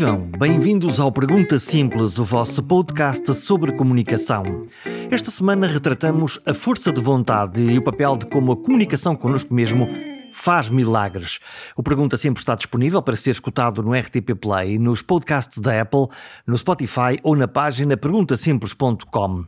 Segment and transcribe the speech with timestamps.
[0.00, 0.30] Vivam!
[0.38, 4.64] Bem-vindos ao Pergunta Simples, o vosso podcast sobre comunicação.
[5.10, 9.52] Esta semana retratamos a força de vontade e o papel de como a comunicação connosco
[9.52, 9.86] mesmo
[10.32, 11.38] faz milagres.
[11.76, 16.06] O Pergunta Sempre está disponível para ser escutado no RTP Play, nos podcasts da Apple,
[16.46, 19.44] no Spotify ou na página perguntasimples.com.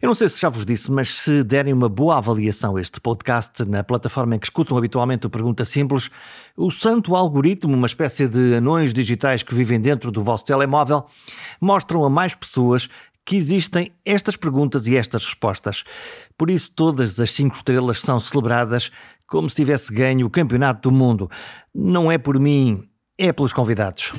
[0.00, 3.00] Eu não sei se já vos disse, mas se derem uma boa avaliação a este
[3.00, 6.10] podcast na plataforma em que escutam habitualmente o Pergunta Simples,
[6.56, 11.06] o santo algoritmo, uma espécie de anões digitais que vivem dentro do vosso telemóvel,
[11.60, 12.88] mostram a mais pessoas
[13.26, 15.82] que existem estas perguntas e estas respostas.
[16.38, 18.92] Por isso, todas as cinco estrelas são celebradas
[19.26, 21.28] como se tivesse ganho o Campeonato do Mundo.
[21.74, 22.82] Não é por mim,
[23.18, 24.12] é pelos convidados.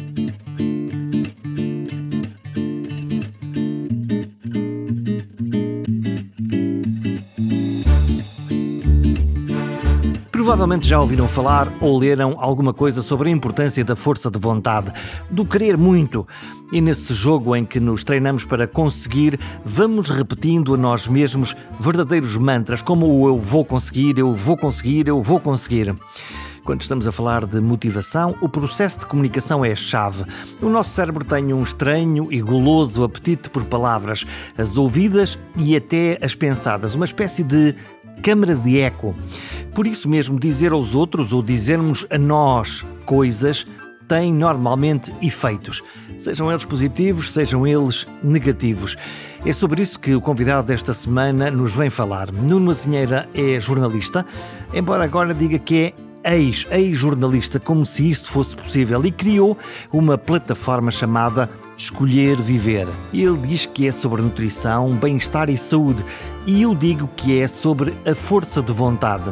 [10.47, 14.93] Provavelmente já ouviram falar ou leram alguma coisa sobre a importância da força de vontade,
[15.29, 16.25] do querer muito.
[16.71, 22.37] E nesse jogo em que nos treinamos para conseguir, vamos repetindo a nós mesmos verdadeiros
[22.37, 25.93] mantras, como o eu vou conseguir, eu vou conseguir, eu vou conseguir.
[26.63, 30.25] Quando estamos a falar de motivação, o processo de comunicação é a chave.
[30.61, 34.25] O nosso cérebro tem um estranho e goloso apetite por palavras,
[34.57, 37.73] as ouvidas e até as pensadas, uma espécie de
[38.21, 39.15] câmara de eco.
[39.73, 43.65] Por isso mesmo, dizer aos outros ou dizermos a nós coisas
[44.07, 45.83] tem normalmente efeitos,
[46.17, 48.95] sejam eles positivos, sejam eles negativos.
[49.45, 52.31] É sobre isso que o convidado desta semana nos vem falar.
[52.31, 54.25] Nuno Azinheira é jornalista,
[54.73, 55.93] embora agora diga que
[56.23, 59.57] é ex, ex-jornalista, como se isto fosse possível, e criou
[59.91, 62.87] uma plataforma chamada Escolher Viver.
[63.13, 66.03] Ele diz que é sobre nutrição, bem-estar e saúde,
[66.47, 69.31] e eu digo que é sobre a força de vontade.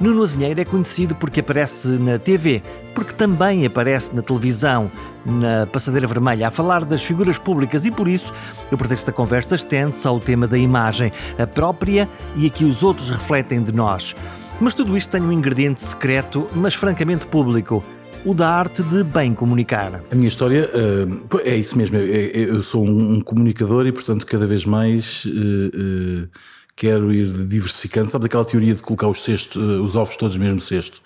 [0.00, 2.64] Nuno Azinheiro é conhecido porque aparece na TV,
[2.96, 4.90] porque também aparece na televisão,
[5.24, 8.32] na Passadeira Vermelha, a falar das figuras públicas e por isso
[8.72, 12.82] o pretexto da conversa estende-se ao tema da imagem, a própria e a que os
[12.82, 14.16] outros refletem de nós.
[14.60, 17.84] Mas tudo isto tem um ingrediente secreto, mas francamente público
[18.24, 20.02] o da arte de bem comunicar.
[20.10, 21.96] A minha história uh, é isso mesmo.
[21.96, 26.28] Eu, eu sou um, comunicador e, portanto, cada vez mais uh, uh,
[26.74, 28.10] quero ir diversificando.
[28.10, 31.02] Sabes aquela teoria de colocar os, cestos, os ovos todos no mesmo cesto?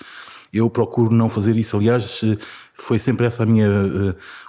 [0.52, 1.76] Eu procuro não fazer isso.
[1.76, 2.24] Aliás,
[2.72, 3.68] foi sempre essa a minha,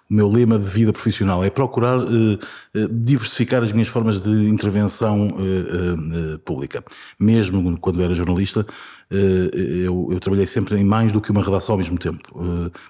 [0.10, 4.50] o meu lema de vida profissional, é procurar uh, uh, diversificar as minhas formas de
[4.50, 5.30] intervenção
[6.44, 6.84] pública.
[7.20, 8.66] Mesmo quando era jornalista,
[9.10, 12.20] eu, eu, trabalhei sempre em mais do que uma redação ao mesmo tempo.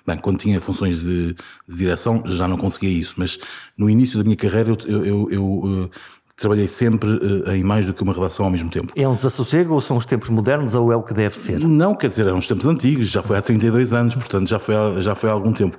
[0.06, 1.36] bem, quando tinha funções de,
[1.68, 3.40] de, direção já não conseguia isso, mas
[3.78, 5.92] no início da minha carreira eu, eu, eu
[6.40, 8.94] trabalhei sempre uh, em mais do que uma redação ao mesmo tempo.
[8.96, 11.60] É um desassossego ou são os tempos modernos ou é o que deve ser?
[11.60, 14.76] Não, quer dizer, eram os tempos antigos, já foi há 32 anos, portanto já foi
[14.76, 15.78] há, já foi há algum tempo.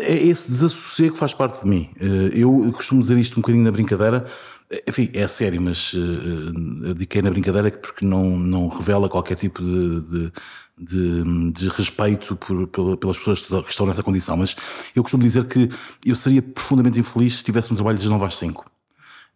[0.00, 1.88] É, esse desassossego faz parte de mim.
[2.00, 4.26] Uh, eu costumo dizer isto um bocadinho na brincadeira,
[4.86, 10.00] enfim, é sério, mas uh, digo na brincadeira porque não, não revela qualquer tipo de,
[10.00, 10.32] de
[10.78, 12.66] de, de, respeito por,
[12.98, 14.54] pelas pessoas que estão nessa condição, mas
[14.94, 15.70] eu costumo dizer que
[16.04, 18.75] eu seria profundamente infeliz se tivesse um trabalho de 9 às 5.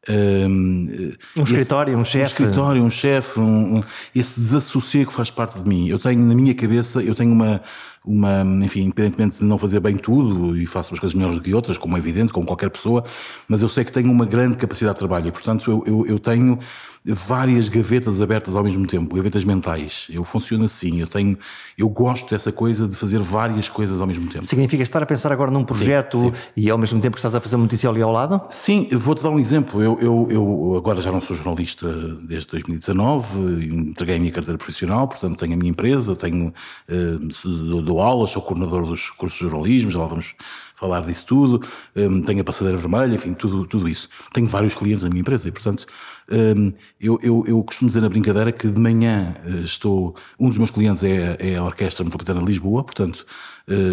[0.09, 2.25] Um, um escritório, um chefe.
[2.25, 3.85] Um escritório, um chefe, um, um,
[4.15, 5.89] esse desassossego faz parte de mim.
[5.89, 7.61] Eu tenho na minha cabeça, eu tenho uma,
[8.05, 11.55] uma, enfim, independentemente de não fazer bem tudo e faço as coisas melhores do que
[11.55, 13.05] outras, como é evidente, como qualquer pessoa,
[13.47, 16.19] mas eu sei que tenho uma grande capacidade de trabalho e, portanto, eu, eu, eu
[16.19, 16.59] tenho
[17.05, 20.07] várias gavetas abertas ao mesmo tempo, gavetas mentais.
[20.11, 21.39] Eu funciono assim, eu tenho,
[21.77, 24.45] eu gosto dessa coisa de fazer várias coisas ao mesmo tempo.
[24.45, 26.33] Significa estar a pensar agora num projeto sim, sim.
[26.57, 28.41] e ao mesmo tempo que estás a fazer uma notícia ali ao lado?
[28.51, 29.83] Sim, vou-te dar um exemplo.
[29.83, 31.89] Eu, eu, eu agora já não sou jornalista
[32.23, 36.53] desde 2019, entreguei a minha carteira profissional, portanto tenho a minha empresa, tenho
[36.89, 40.35] uh, dou aulas, sou coordenador dos cursos de jornalismo, já lá vamos
[40.81, 41.61] falar disso tudo,
[41.95, 44.09] um, tenho a passadeira vermelha, enfim, tudo, tudo isso.
[44.33, 45.85] Tenho vários clientes na minha empresa e, portanto,
[46.31, 50.17] um, eu, eu, eu, costumo dizer na brincadeira que de manhã uh, estou.
[50.39, 53.27] Um dos meus clientes é, é a Orquestra Metropolitana de Lisboa, portanto,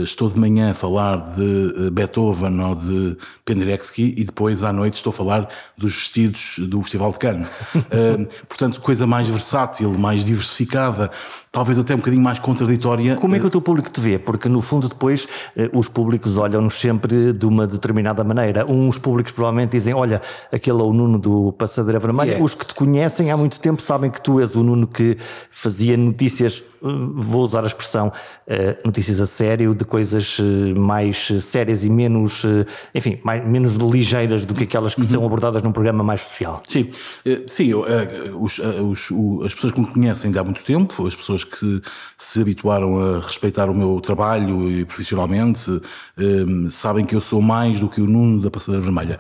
[0.04, 4.96] estou de manhã a falar de uh, Beethoven ou de Penderecki e depois à noite
[4.96, 7.48] estou a falar dos vestidos do Festival de Cannes.
[8.48, 11.12] portanto, coisa mais versátil, mais diversificada,
[11.52, 13.16] talvez até um bocadinho mais contraditória.
[13.16, 14.18] Como é que o teu público te vê?
[14.18, 15.28] Porque no fundo depois
[15.74, 18.66] os públicos olham-nos sempre de uma determinada maneira.
[18.70, 20.22] Uns públicos provavelmente dizem, olha,
[20.52, 22.44] aquele é o Nuno do Passadeira Vermelha, yeah.
[22.44, 25.18] os que te conhecem há muito tempo sabem que tu és o Nuno que
[25.50, 28.12] fazia notícias vou usar a expressão,
[28.84, 30.44] notícias a sério, de coisas uh,
[30.76, 35.08] mais sérias e menos, uh, enfim, mais, menos ligeiras do que aquelas que uhum.
[35.08, 36.62] são abordadas num programa mais social.
[36.68, 36.90] Sim,
[37.46, 39.12] sim os, os,
[39.46, 41.82] as pessoas que me conhecem de há muito tempo, as pessoas que
[42.18, 45.82] se habituaram a respeitar o meu trabalho e profissionalmente,
[46.70, 49.20] sabem que eu sou mais do que o Nuno da Passadeira Vermelha.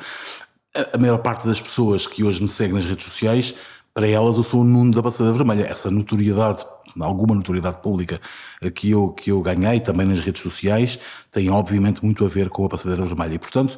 [0.93, 3.55] A maior parte das pessoas que hoje me seguem nas redes sociais
[3.97, 5.65] para elas eu sou o Nuno da Passadeira Vermelha.
[5.65, 6.63] Essa notoriedade,
[6.99, 8.21] alguma notoriedade pública
[8.75, 10.99] que eu, que eu ganhei também nas redes sociais,
[11.31, 13.33] tem obviamente muito a ver com a Passadeira Vermelha.
[13.33, 13.75] E portanto,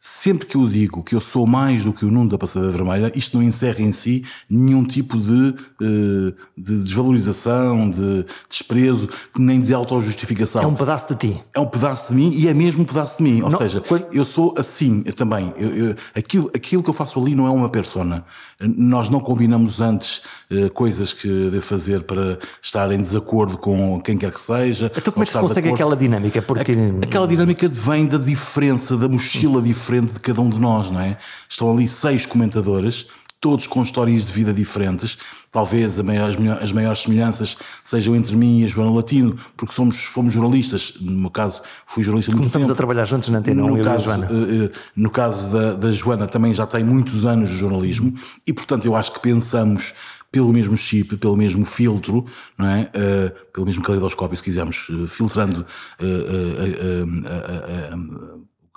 [0.00, 3.10] Sempre que eu digo que eu sou mais do que o Nuno da Passadeira Vermelha,
[3.16, 9.74] isto não encerra em si nenhum tipo de, eh, de desvalorização, de desprezo, nem de
[9.74, 10.62] autojustificação.
[10.62, 11.44] É um pedaço de ti.
[11.52, 13.42] É um pedaço de mim e é mesmo um pedaço de mim.
[13.42, 14.06] Ou não, seja, quando...
[14.12, 15.52] eu sou assim eu também.
[15.56, 18.24] Eu, eu, aquilo, aquilo que eu faço ali não é uma persona.
[18.60, 24.16] Nós não combinamos antes uh, coisas que devo fazer para estar em desacordo com quem
[24.16, 24.92] quer que seja.
[24.96, 26.40] Então como é que se consegue aquela dinâmica?
[26.40, 26.72] Porque...
[27.02, 31.00] Aquela dinâmica vem da diferença, da mochila diferente diferente de cada um de nós, não
[31.00, 31.16] é?
[31.48, 33.06] Estão ali seis comentadores,
[33.40, 35.16] todos com histórias de vida diferentes.
[35.50, 40.94] Talvez as maiores semelhanças sejam entre mim e a Joana Latino, porque somos, fomos jornalistas.
[41.00, 42.74] No meu caso, fui jornalista muito Começamos tempo.
[42.74, 44.26] a trabalhar juntos na antena, no caso, Joana.
[44.26, 48.12] Eh, eh, no caso da, da Joana, também já tem muitos anos de jornalismo
[48.46, 49.94] e, portanto, eu acho que pensamos
[50.30, 52.26] pelo mesmo chip, pelo mesmo filtro,
[52.58, 52.90] não é?
[52.94, 55.64] Uh, pelo mesmo caleidoscópio, se quisermos, uh, filtrando
[55.98, 56.98] uh,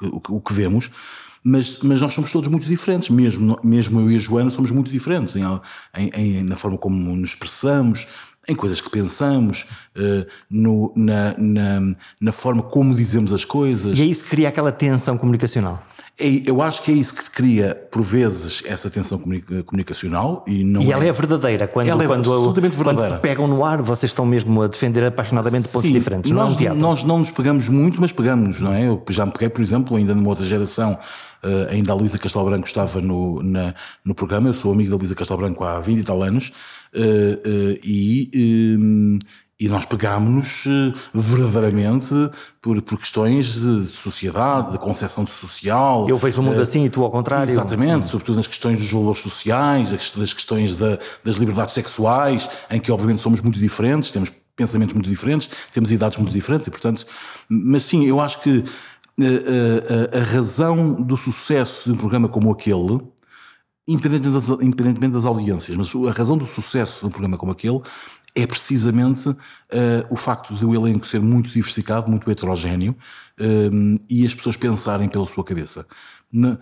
[0.02, 0.90] o, o que vemos,
[1.44, 4.92] mas, mas nós somos todos muito diferentes, mesmo, mesmo eu e a Joana somos muito
[4.92, 5.44] diferentes em,
[6.16, 8.08] em, na forma como nos expressamos,
[8.48, 9.66] em coisas que pensamos,
[9.96, 13.98] uh, no, na, na, na, forma como dizemos as coisas.
[13.98, 15.84] E é isso que cria aquela tensão comunicacional.
[16.20, 19.20] É, eu acho que é isso que cria, por vezes, essa tensão
[19.66, 20.44] comunicacional.
[20.48, 21.68] E, não e ela é, é verdadeira.
[21.68, 23.10] Quando, ela é quando, absolutamente verdadeira.
[23.10, 26.32] Quando se pegam no ar, vocês estão mesmo a defender apaixonadamente pontos Sim, diferentes.
[26.32, 28.88] Nós, não é um nós não nos pegamos muito, mas pegamos, não é?
[28.88, 30.98] Eu já me peguei, por exemplo, ainda numa outra geração,
[31.44, 33.74] uh, ainda a Luísa Castelo Branco estava no, na,
[34.06, 34.50] no programa.
[34.50, 36.52] Eu sou amigo da Luísa Castelo Branco há 20 e tal anos.
[36.94, 39.20] Uh, uh, e hum,
[39.62, 42.16] e nós pegámos-nos eh, verdadeiramente
[42.60, 46.10] por, por questões de sociedade, de concepção de social.
[46.10, 47.52] Eu vejo o mundo assim e tu ao contrário.
[47.52, 52.92] Exatamente, sobretudo nas questões dos valores sociais, das questões da, das liberdades sexuais, em que
[52.92, 57.06] obviamente somos muito diferentes, temos pensamentos muito diferentes, temos idades muito diferentes e portanto,
[57.48, 58.66] mas sim, eu acho que
[59.20, 63.00] a, eh, a, a razão do sucesso de um programa como aquele
[63.88, 67.82] independentemente das, independentemente das audiências, mas a razão do sucesso de um programa como aquele
[68.34, 69.38] é precisamente uh,
[70.10, 72.96] o facto de o elenco ser muito diversificado, muito heterogéneo
[73.40, 75.86] uh, e as pessoas pensarem pela sua cabeça.
[76.32, 76.58] Na,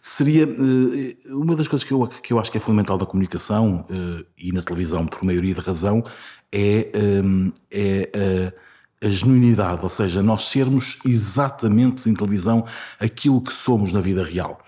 [0.00, 3.86] seria uh, uma das coisas que eu, que eu acho que é fundamental da comunicação
[4.36, 6.04] e na televisão, por maioria de razão,
[6.52, 6.92] é,
[7.24, 8.52] um, é
[9.02, 12.64] a genuinidade, ou seja, nós sermos exatamente em televisão
[12.98, 14.60] aquilo que somos na vida real.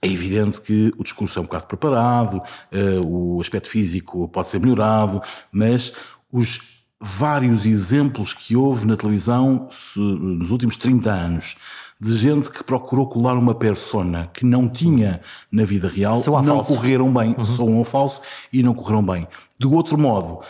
[0.00, 4.60] É evidente que o discurso é um bocado preparado, uh, o aspecto físico pode ser
[4.60, 5.92] melhorado, mas
[6.32, 11.56] os vários exemplos que houve na televisão nos últimos 30 anos
[12.00, 16.22] de gente que procurou colar uma persona que não tinha na vida real, não
[16.56, 16.74] falso.
[16.74, 17.44] correram bem, uhum.
[17.44, 18.20] são ao falso
[18.52, 19.26] e não correram bem.
[19.58, 20.44] Do outro modo, eh,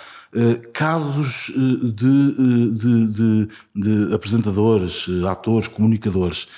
[0.72, 6.48] casos eh, de, eh, de, de, de, apresentadores, atores, comunicadores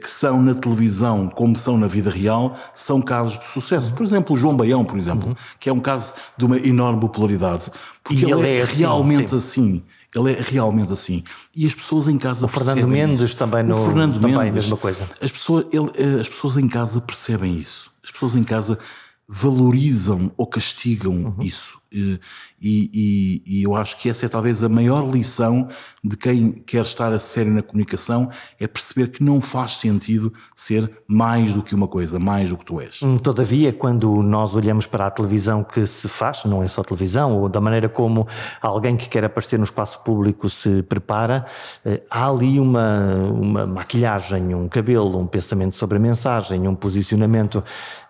[0.00, 3.92] que são na televisão como são na vida real, são casos de sucesso.
[3.92, 5.34] Por exemplo, o João Baião, por exemplo, uhum.
[5.58, 7.68] que é um caso de uma enorme popularidade.
[8.04, 9.82] Porque ele, ele, é, é assim, realmente assim.
[10.14, 11.24] Ele é realmente assim.
[11.52, 13.36] E as pessoas em casa o Fernando Mendes isso.
[13.36, 15.08] também no o Fernando também Mendes, mesma coisa.
[15.20, 17.90] As pessoas, ele, as pessoas em casa percebem isso.
[18.04, 18.78] As pessoas em casa
[19.26, 21.34] valorizam ou castigam uhum.
[21.40, 21.81] isso.
[21.92, 22.20] E,
[22.60, 25.68] e, e, eu acho que essa é talvez a maior lição
[26.02, 30.90] de quem quer estar a sério na comunicação, é perceber que não faz sentido ser
[31.06, 33.02] mais do que uma coisa, mais do que tu és.
[33.02, 37.40] Hum, todavia, quando nós olhamos para a televisão que se faz, não é só televisão,
[37.40, 38.26] ou da maneira como
[38.60, 41.44] alguém que quer aparecer no espaço público se prepara,
[41.84, 47.62] eh, há ali uma, uma maquilhagem, um cabelo, um pensamento sobre a mensagem, um posicionamento.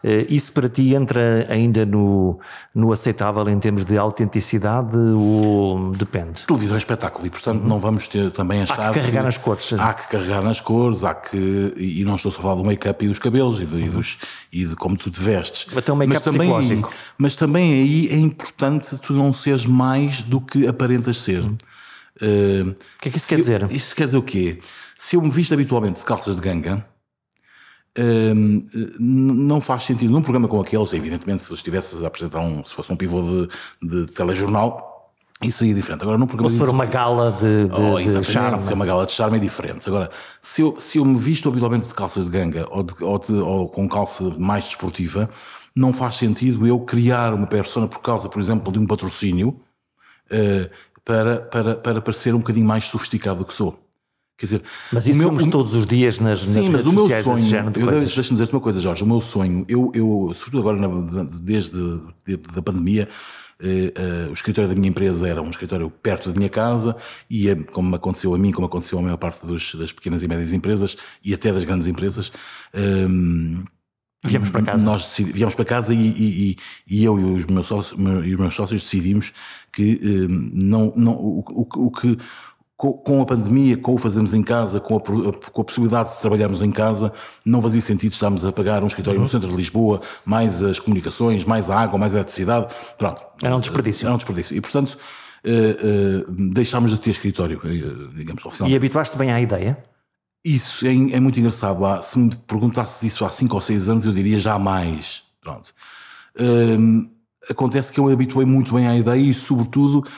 [0.05, 2.39] Eh, isso para ti entra ainda no,
[2.75, 6.45] no aceitável em termos termos de autenticidade ou depende?
[6.47, 7.69] Televisão é espetáculo e, portanto, uhum.
[7.69, 8.81] não vamos ter também achar.
[8.81, 9.73] Há que carregar que, nas cores.
[9.73, 11.75] Há que carregar nas cores, há que.
[11.77, 13.83] E não estou só a falar do make-up e dos cabelos e, do, uhum.
[13.83, 14.19] e, dos,
[14.53, 15.67] e de como tu te vestes.
[15.77, 16.93] Até um make-up psicológico.
[17.17, 21.43] Mas também aí é importante tu não seres mais do que aparentas ser.
[21.43, 21.57] Uhum.
[22.21, 23.67] Uh, o que é que isso quer dizer?
[23.71, 24.61] isso quer dizer o quê?
[24.99, 26.87] Se eu me visto habitualmente de calças de ganga,
[27.99, 28.65] hum,
[28.99, 32.93] não faz sentido num programa como aqueles, evidentemente, se estivesse a apresentar um, se fosse
[32.93, 33.49] um pivô de,
[33.83, 34.93] de telejornal,
[35.43, 36.03] isso seria diferente.
[36.03, 38.63] Agora, num programa Ou se for uma gala de, de, oh, de charme.
[38.63, 39.89] Se é uma gala de charme é diferente.
[39.89, 43.19] Agora, se eu, se eu me visto habitualmente de calças de ganga ou, de, ou,
[43.19, 45.29] de, ou com calça mais desportiva,
[45.75, 49.61] não faz sentido eu criar uma persona por causa, por exemplo, de um patrocínio
[50.31, 50.71] uh,
[51.05, 53.79] para, para, para parecer um bocadinho mais sofisticado do que sou.
[54.43, 56.93] Quer dizer, mas isso o meu, todos os dias nas, sim, nas mas redes o
[56.93, 57.71] meu sociais, sonho,
[58.01, 61.79] Deixa-me dizer-te uma coisa, Jorge, o meu sonho, eu, eu sobretudo agora na, desde
[62.27, 63.09] de, da pandemia,
[63.61, 66.97] eh, eh, o escritório da minha empresa era um escritório perto da minha casa
[67.31, 70.27] e, eh, como aconteceu a mim, como aconteceu a maior parte dos, das pequenas e
[70.27, 72.33] médias empresas e até das grandes empresas,
[72.75, 73.63] ehm,
[74.25, 74.85] Viemos para casa.
[74.85, 76.57] Nós viemos para casa e, e,
[76.89, 79.33] e, eu e os meus sócios, e os meus sócios decidimos
[79.73, 82.17] que ehm, não, não, o, o, o que
[82.91, 86.63] com a pandemia, com o fazermos em casa, com a, com a, possibilidade de trabalharmos
[86.63, 87.13] em casa,
[87.45, 89.25] não fazia sentido estarmos a pagar um escritório uhum.
[89.25, 92.75] no centro de Lisboa, mais as comunicações, mais a água, mais a eletricidade.
[92.99, 93.23] Pronto.
[93.41, 94.07] Era um desperdício.
[94.07, 94.57] Era um desperdício.
[94.57, 94.99] E, portanto,
[95.45, 98.75] uh, uh, deixámos de ter escritório, uh, digamos, oficialmente.
[98.75, 99.77] E habituaste bem à ideia?
[100.45, 101.81] Isso é, é muito engraçado.
[102.03, 105.23] Se me perguntasses isso há 5 ou 6 anos, eu diria jamais.
[105.41, 105.73] Pronto.
[106.37, 107.07] Ehm,
[107.49, 110.11] acontece que eu me habituei muito bem à ideia e, sobretudo, eh,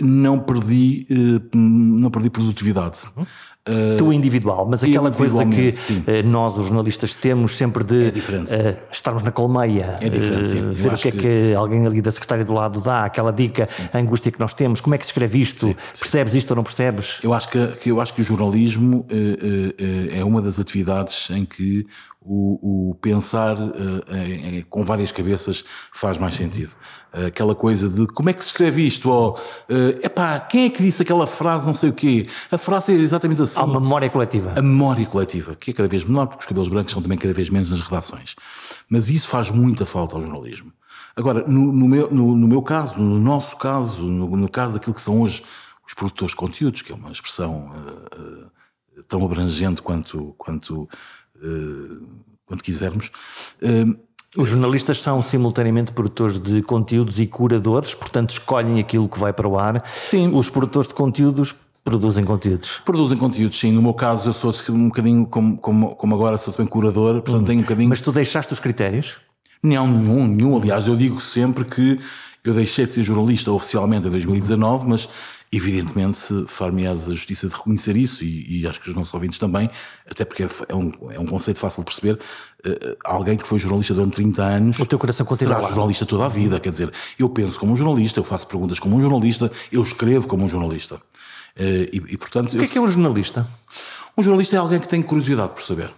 [0.00, 3.04] não perdi, eh, não perdi produtividade.
[3.16, 3.26] Uhum.
[3.68, 8.08] Uh, tu individual, mas aquela coisa que uh, nós, os jornalistas, temos sempre de é
[8.10, 11.18] uh, estarmos na colmeia, é ver o que é que...
[11.18, 11.54] que...
[11.56, 13.88] alguém ali da secretária do lado dá, aquela dica, sim.
[13.92, 16.56] a angústia que nós temos, como é que se escreve isto, sim, percebes isto ou
[16.56, 17.18] não percebes?
[17.24, 19.04] Eu acho que, que eu acho que o jornalismo
[20.12, 21.86] é uma das atividades em que
[22.26, 26.72] o, o pensar uh, com várias cabeças faz mais sentido.
[27.14, 29.08] Uh, aquela coisa de como é que se escreve isto?
[29.08, 32.26] Ou, uh, epá, quem é que disse aquela frase, não sei o quê?
[32.50, 33.55] A frase é exatamente assim.
[33.56, 34.54] Há uma memória coletiva.
[34.56, 37.32] A memória coletiva, que é cada vez menor, porque os cabelos brancos são também cada
[37.32, 38.34] vez menos nas redações.
[38.88, 40.72] Mas isso faz muita falta ao jornalismo.
[41.14, 45.00] Agora, no, no meu, no, no, meu caso, no nosso caso, no, caso daquilo que
[45.00, 45.42] são hoje
[45.86, 47.70] os produtores de conteúdos, que é uma expressão
[49.08, 50.88] tão abrangente quanto, quanto
[51.36, 52.04] eh,
[52.44, 53.10] quando quisermos.
[54.36, 59.48] Os jornalistas são simultaneamente produtores de conteúdos e curadores, portanto escolhem aquilo que vai para
[59.48, 59.82] o ar.
[59.86, 60.34] Sim.
[60.34, 61.54] Os produtores de conteúdos
[61.86, 62.82] produzem conteúdos.
[62.84, 63.70] Produzem conteúdos, sim.
[63.70, 67.42] No meu caso, eu sou um bocadinho como, como, como agora, sou também curador, portanto
[67.42, 67.44] hum.
[67.44, 67.88] tenho um bocadinho.
[67.88, 69.18] Mas tu deixaste os critérios?
[69.62, 70.56] Não, nenhum, nenhum.
[70.56, 72.00] Aliás, eu digo sempre que
[72.44, 75.08] eu deixei de ser jornalista oficialmente em 2019, mas
[75.52, 79.70] Evidentemente, far-me-ás a justiça de reconhecer isso, e, e, acho que os nossos ouvintes também,
[80.10, 82.18] até porque é, é um, é um conceito fácil de perceber.
[82.66, 84.78] Uh, alguém que foi jornalista durante 30 anos.
[84.80, 85.72] O teu coração continua será lá.
[85.72, 86.58] jornalista toda a vida.
[86.58, 90.26] Quer dizer, eu penso como um jornalista, eu faço perguntas como um jornalista, eu escrevo
[90.26, 91.00] como um jornalista.
[91.56, 93.48] Uh, e, e, portanto, o que é que é um jornalista?
[94.16, 95.90] Um jornalista é alguém que tem curiosidade por saber.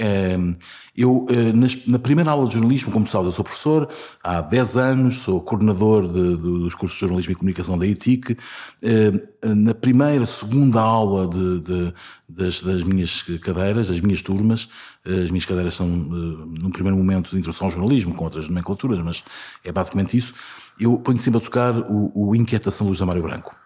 [0.00, 0.54] Ehm,
[0.96, 1.52] eu, eh,
[1.86, 3.88] na primeira aula de jornalismo, como tu sabes, eu sou professor
[4.22, 8.36] há 10 anos, sou coordenador de, de, dos cursos de jornalismo e comunicação da ETIC.
[8.82, 11.92] Ehm, na primeira, segunda aula de,
[12.26, 14.70] das, das, minhas cadeiras, das minhas turmas,
[15.04, 18.48] eh, as minhas cadeiras são, eh, num primeiro momento, de introdução ao jornalismo, com outras
[18.48, 19.22] nomenclaturas, mas
[19.62, 20.32] é basicamente isso.
[20.78, 23.59] Eu ponho sempre a tocar o, o Inquietação Luz da Mário Branco.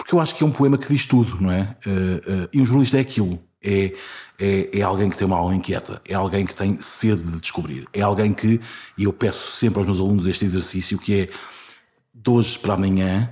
[0.00, 1.76] Porque eu acho que é um poema que diz tudo, não é?
[2.50, 3.38] E um jornalista é aquilo.
[3.62, 3.92] É,
[4.38, 7.86] é, é, alguém que tem uma alma inquieta, é alguém que tem sede de descobrir,
[7.92, 8.58] é alguém que,
[8.96, 11.28] e eu peço sempre aos meus alunos este exercício, que é
[12.14, 13.30] de hoje para amanhã,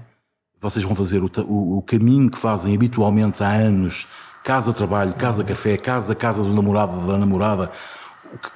[0.60, 4.06] vocês vão fazer o, o, o caminho que fazem habitualmente há anos,
[4.44, 7.70] casa-trabalho, casa-café, casa-casa do namorado, da namorada,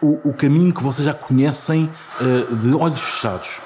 [0.02, 1.88] o, o, caminho que vocês já conhecem
[2.21, 3.62] uh, de olhos fechados.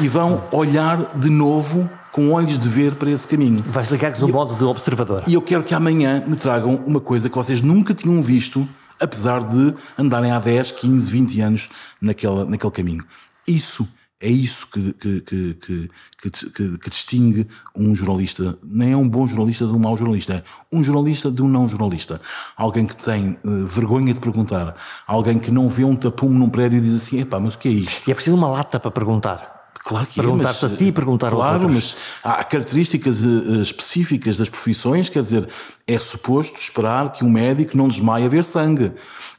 [0.00, 3.64] E vão olhar de novo com olhos de ver para esse caminho.
[3.66, 5.24] Vais ligar-lhes um modo de observador.
[5.26, 8.68] E eu quero que amanhã me tragam uma coisa que vocês nunca tinham visto,
[9.00, 11.68] apesar de andarem há 10, 15, 20 anos
[12.00, 13.04] naquela, naquele caminho.
[13.48, 13.88] Isso
[14.20, 18.56] é isso que, que, que, que, distingue um jornalista.
[18.62, 20.34] Nem é um bom jornalista de um mau jornalista.
[20.34, 22.20] É um jornalista de um não jornalista.
[22.56, 24.76] Alguém que tem uh, vergonha de perguntar.
[25.04, 27.68] Alguém que não vê um tapume num prédio e diz assim: epá, mas o que
[27.68, 28.08] é isto?
[28.08, 29.53] E é preciso uma lata para perguntar.
[29.84, 31.96] Claro que Perguntar-se é, a si e perguntar claro, aos outros.
[32.22, 35.46] mas há características uh, específicas das profissões, quer dizer,
[35.86, 38.92] é suposto esperar que um médico não desmaie a ver sangue.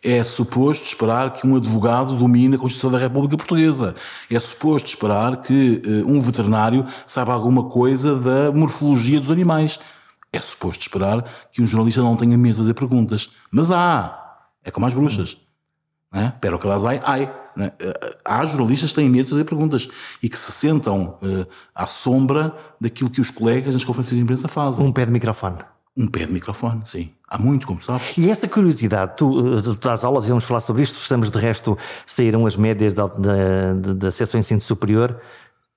[0.03, 3.95] É suposto esperar que um advogado domine a Constituição da República Portuguesa.
[4.29, 9.79] É suposto esperar que uh, um veterinário saiba alguma coisa da morfologia dos animais.
[10.31, 13.31] É suposto esperar que um jornalista não tenha medo de fazer perguntas.
[13.49, 14.37] Mas há.
[14.63, 15.37] É como as bruxas.
[16.13, 16.33] Né?
[16.39, 17.44] Pero que elas ai, ai.
[17.55, 17.71] Né?
[18.23, 19.87] Há jornalistas que têm medo de fazer perguntas
[20.21, 24.47] e que se sentam uh, à sombra daquilo que os colegas nas conferências de imprensa
[24.47, 24.85] fazem.
[24.85, 25.57] Um pé de microfone.
[25.97, 27.11] Um pé de microfone, sim.
[27.27, 28.17] Há muitos, como sabes.
[28.17, 32.45] E essa curiosidade, tu, tu dás aulas vamos falar sobre isto, estamos de resto, saíram
[32.45, 35.19] as médias da, da, da seção ensino superior,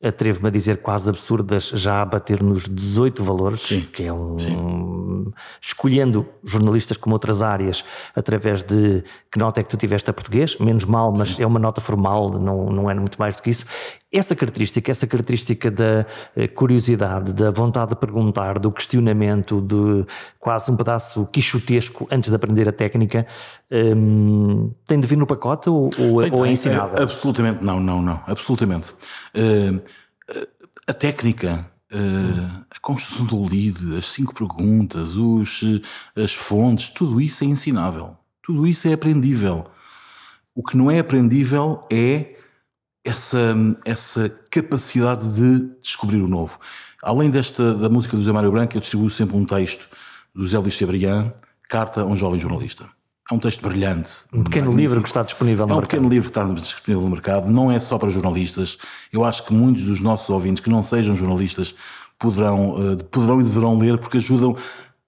[0.03, 3.81] atrevo-me a dizer quase absurdas, já a bater nos 18 valores, Sim.
[3.93, 5.33] que é um.
[5.61, 10.57] Escolhendo jornalistas como outras áreas, através de que nota é que tu tiveste a português,
[10.59, 11.43] menos mal, mas Sim.
[11.43, 13.67] é uma nota formal, não, não é muito mais do que isso.
[14.11, 20.07] Essa característica, essa característica da eh, curiosidade, da vontade de perguntar, do questionamento, de
[20.39, 23.27] quase um pedaço quixotesco antes de aprender a técnica,
[23.71, 27.03] hum, tem de vir no pacote ou, ou, tem, ou é ensinável?
[27.03, 28.95] absolutamente não, não, não, absolutamente.
[29.37, 29.83] Uh,
[30.87, 35.63] a técnica, uh, a construção do lead, as cinco perguntas, os,
[36.17, 38.17] as fontes, tudo isso é ensinável.
[38.43, 39.67] Tudo isso é aprendível.
[40.55, 42.38] O que não é aprendível é
[43.09, 46.59] essa, essa capacidade de descobrir o novo.
[47.03, 49.89] Além desta da música do Zé Mário Branco, eu distribuo sempre um texto
[50.35, 51.33] do Zé Luís Sebrián,
[51.69, 52.87] Carta a um Jovem Jornalista.
[53.31, 54.11] É um texto brilhante.
[54.33, 54.77] Um pequeno magnífico.
[54.77, 55.75] livro que está disponível no mercado.
[55.75, 55.91] É um mercado.
[55.91, 57.51] pequeno livro que está disponível no mercado.
[57.51, 58.79] Não é só para jornalistas.
[59.13, 61.75] Eu acho que muitos dos nossos ouvintes que não sejam jornalistas
[62.19, 64.57] poderão, uh, poderão e deverão ler porque ajudam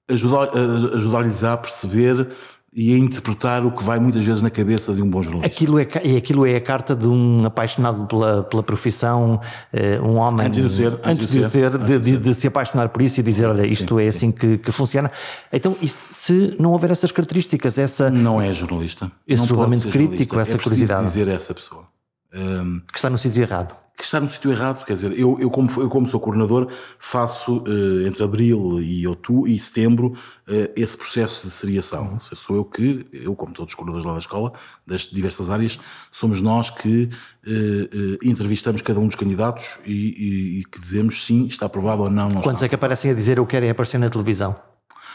[0.09, 0.51] ajudar,
[0.95, 2.31] ajudar-lhes a perceber
[2.73, 5.55] e a interpretar o que vai muitas vezes na cabeça de um bom jornalista.
[5.55, 5.83] Aquilo é,
[6.17, 9.41] aquilo é a carta de um apaixonado pela, pela profissão,
[9.73, 10.47] eh, um homem.
[10.47, 11.01] Antes de ser.
[11.05, 14.03] Antes, de, ser, de, de, de, se apaixonar por isso e dizer: olha, isto sim,
[14.03, 14.17] é sim.
[14.17, 15.11] assim que, que, funciona.
[15.53, 18.09] Então, e se não houver essas características, essa.
[18.09, 19.11] Não é jornalista.
[19.27, 21.07] Esse julgamento crítico, essa é curiosidade.
[21.07, 21.85] dizer a essa pessoa.
[22.33, 24.85] Um, que está no sítio errado que está no sítio errado.
[24.85, 26.69] Quer dizer, eu, eu, como, eu como sou coordenador,
[26.99, 30.15] faço uh, entre abril e outubro e setembro
[30.49, 32.13] uh, esse processo de seriação.
[32.13, 32.19] Uhum.
[32.19, 34.53] Sou eu que, eu como todos os coordenadores lá da escola,
[34.87, 35.79] das diversas áreas,
[36.11, 37.11] somos nós que
[37.47, 42.11] uh, entrevistamos cada um dos candidatos e, e, e, que dizemos sim, está aprovado ou
[42.11, 42.29] não.
[42.29, 42.67] não Quantos está.
[42.67, 44.57] é que aparecem a dizer eu quero é aparecer na televisão?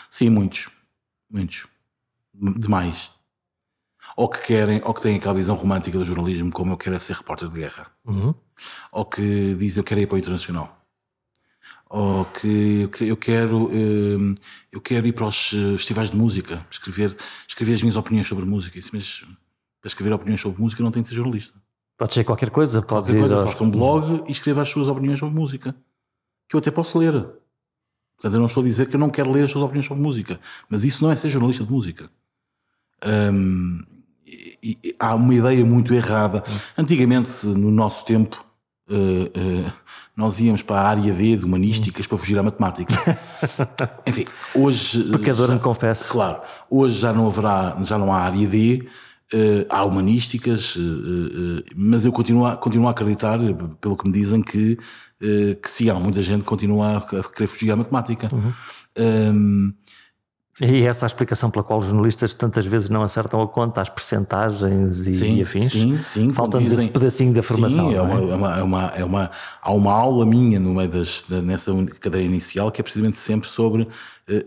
[0.10, 0.70] Sim, muitos.
[1.30, 1.66] Muitos.
[2.34, 3.15] Demais
[4.16, 7.00] ou que querem, ou que têm aquela visão romântica do jornalismo, como eu quero é
[7.00, 8.34] ser repórter de guerra, uhum.
[8.92, 10.86] ou que dizem eu quero ir para o internacional,
[11.90, 14.36] ou que eu quero, hum,
[14.72, 17.16] eu quero ir para os eh, festivais de música, escrever,
[17.48, 18.78] escrever as minhas opiniões sobre música.
[18.78, 19.24] Isso, mas
[19.80, 21.54] para escrever opiniões sobre música não tem de ser jornalista.
[21.98, 23.36] Pode ser qualquer coisa, pode qualquer coisa.
[23.36, 23.52] Aos...
[23.52, 25.76] Faça um blog e escreva as suas opiniões sobre música,
[26.50, 27.14] que eu até posso ler.
[27.14, 30.04] Portanto, eu não estou a dizer que eu não quero ler as suas opiniões sobre
[30.04, 32.10] música, mas isso não é ser jornalista de música.
[33.06, 33.84] Hum,
[34.26, 36.44] e, e, há uma ideia muito errada.
[36.78, 38.44] Antigamente, no nosso tempo,
[38.90, 39.72] uh, uh,
[40.16, 42.96] nós íamos para a área D de humanísticas para fugir à matemática.
[44.08, 45.04] Enfim, hoje.
[45.12, 46.12] Pecador, já, me confesso.
[46.12, 48.88] Claro, hoje já não haverá, já não há área D.
[49.34, 50.78] Uh, há humanísticas,
[51.76, 53.40] mas eu continuo a, continuo a acreditar,
[53.82, 54.78] pelo que me dizem, que,
[55.20, 58.30] que sim, há muita gente que continua a, querer fugir à matemática.
[58.32, 58.54] Uhum.
[58.98, 59.74] Um,
[60.62, 63.82] e essa é a explicação pela qual os jornalistas tantas vezes não acertam a conta,
[63.82, 65.72] as percentagens e, sim, e afins.
[65.72, 66.32] Sim, sim.
[66.32, 67.90] Falta-nos esse pedacinho da formação.
[67.90, 68.02] Sim, é, é?
[68.02, 71.74] Uma, é, uma, é, uma, é uma, há uma aula minha no meio das, nessa
[72.00, 73.86] cadeira inicial que é precisamente sempre sobre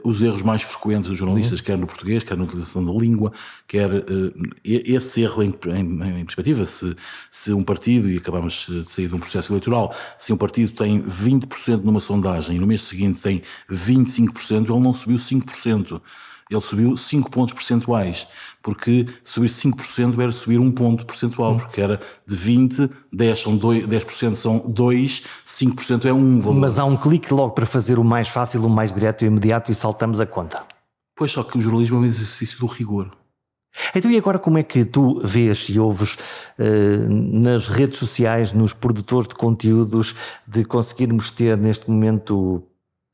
[0.02, 1.64] os erros mais frequentes dos jornalistas, uhum.
[1.64, 3.32] quer no português, quer na utilização da língua,
[3.66, 4.32] quer uh,
[4.64, 6.64] esse erro em, em, em, perspectiva.
[6.66, 6.96] Se,
[7.30, 11.02] se um partido, e acabamos de sair de um processo eleitoral, se um partido tem
[11.02, 16.00] 20% numa sondagem e no mês seguinte tem 25%, ele não subiu 5%
[16.50, 18.26] ele subiu 5 pontos percentuais,
[18.68, 21.56] porque subir 5% era subir 1 ponto percentual, hum.
[21.56, 26.60] porque era de 20, 10, são 2, 10% são 2, 5% é 1 valor.
[26.60, 29.72] Mas há um clique logo para fazer o mais fácil, o mais direto e imediato
[29.72, 30.66] e saltamos a conta.
[31.16, 33.10] Pois só que o jornalismo é um exercício do rigor.
[33.94, 36.18] Então, e agora como é que tu vês e ouves
[36.58, 40.14] uh, nas redes sociais, nos produtores de conteúdos,
[40.46, 42.62] de conseguirmos ter neste momento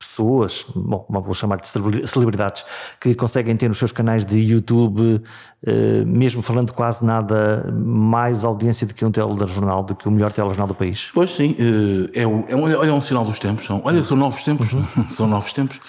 [0.07, 1.67] pessoas, bom, vou chamar de
[2.07, 2.63] celebridades,
[3.01, 5.21] que conseguem ter nos seus canais de YouTube,
[5.65, 10.31] eh, mesmo falando quase nada, mais audiência do que um telejornal, do que o melhor
[10.31, 11.09] telejornal do país.
[11.13, 13.65] Pois sim, eh, é, um, é, um, é um sinal dos tempos.
[13.65, 14.71] São, olha, são novos tempos.
[14.73, 15.07] Uhum.
[15.09, 15.79] são novos tempos.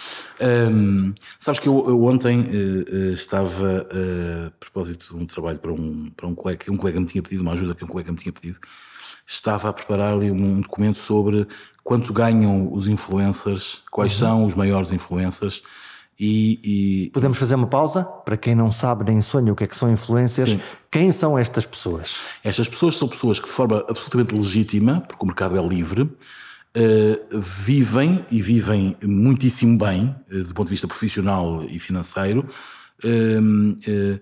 [0.40, 5.72] Um, sabes que eu, eu ontem uh, estava, uh, a propósito de um trabalho para
[5.72, 8.10] um, para um colega, que um colega me tinha pedido, uma ajuda que um colega
[8.10, 8.58] me tinha pedido,
[9.26, 11.46] estava a preparar ali um documento sobre
[11.82, 14.18] quanto ganham os influencers, quais uhum.
[14.18, 15.62] são os maiores influencers.
[16.18, 16.60] E,
[17.04, 18.02] e, Podemos fazer uma pausa?
[18.04, 20.60] Para quem não sabe nem sonha o que é que são influencers, Sim.
[20.90, 22.16] quem são estas pessoas?
[22.42, 27.38] Estas pessoas são pessoas que, de forma absolutamente legítima, porque o mercado é livre, uh,
[27.38, 32.48] vivem e vivem muitíssimo bem, uh, do ponto de vista profissional e financeiro,
[33.04, 34.20] uh,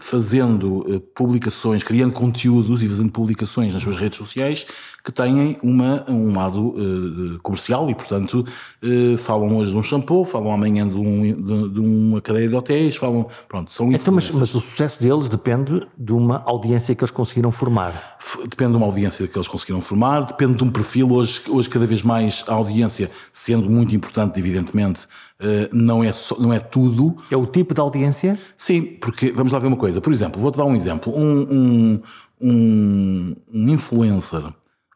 [0.00, 4.66] fazendo eh, publicações, criando conteúdos e fazendo publicações nas suas redes sociais
[5.06, 8.44] que têm uma, um lado uh, comercial e, portanto,
[8.82, 12.54] uh, falam hoje de um shampoo, falam amanhã de, um, de, de uma cadeia de
[12.56, 13.28] hotéis, falam.
[13.48, 17.52] Pronto, são então, mas, mas, o sucesso deles depende de uma audiência que eles conseguiram
[17.52, 18.16] formar.
[18.48, 21.12] Depende de uma audiência que eles conseguiram formar, depende de um perfil.
[21.12, 25.04] Hoje, hoje cada vez mais, a audiência, sendo muito importante, evidentemente,
[25.40, 27.16] uh, não, é só, não é tudo.
[27.30, 28.36] É o tipo de audiência?
[28.56, 30.00] Sim, porque vamos lá ver uma coisa.
[30.00, 31.16] Por exemplo, vou-te dar um exemplo.
[31.16, 32.02] Um, um,
[32.40, 34.42] um, um influencer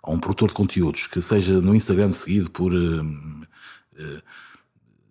[0.02, 4.22] a um produtor de conteúdos que seja no Instagram seguido por uh, uh,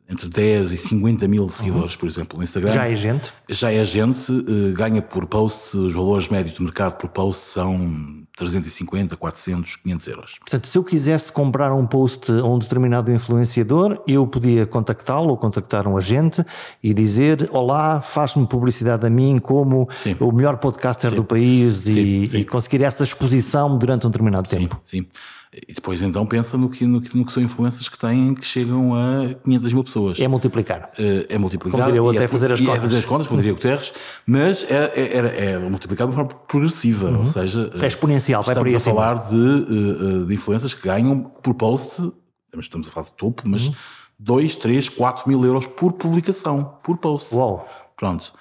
[0.10, 2.00] entre 10 e 50 mil seguidores, uhum.
[2.00, 2.72] por exemplo, no Instagram.
[2.72, 3.32] Já é gente?
[3.48, 8.26] Já é gente, uh, ganha por post, os valores médios do mercado por post são
[8.36, 10.40] 350, 400, 500 euros.
[10.40, 15.38] Portanto, se eu quisesse comprar um post a um determinado influenciador, eu podia contactá-lo ou
[15.38, 16.44] contactar um agente
[16.82, 20.16] e dizer: Olá, faz-me publicidade a mim como sim.
[20.20, 21.16] o melhor podcaster sim.
[21.16, 24.80] do país sim, e, e, conseguir essa exposição durante um determinado tempo.
[24.84, 25.06] Sim.
[25.52, 28.46] E depois então pensa no que, no que, no que são influências que têm que
[28.46, 30.20] chegam a 500 mil pessoas.
[30.20, 30.92] É multiplicar.
[31.00, 31.80] Uh, é multiplicar.
[31.80, 32.78] Como diria eu até é, fazer as contas.
[32.78, 33.92] É fazer as contas, como diria Guterres,
[34.28, 37.20] mas é, é, é, é multiplicar de uma forma progressiva, uhum.
[37.22, 37.72] ou seja...
[37.82, 42.12] É exponencial, vai Estamos a falar de, uh, de influências que ganham por post,
[42.56, 43.74] estamos a falar de topo, mas uhum.
[44.20, 47.34] 2, 3, 4 mil euros por publicação, por post.
[47.34, 47.68] Uau!
[47.98, 48.32] Pronto,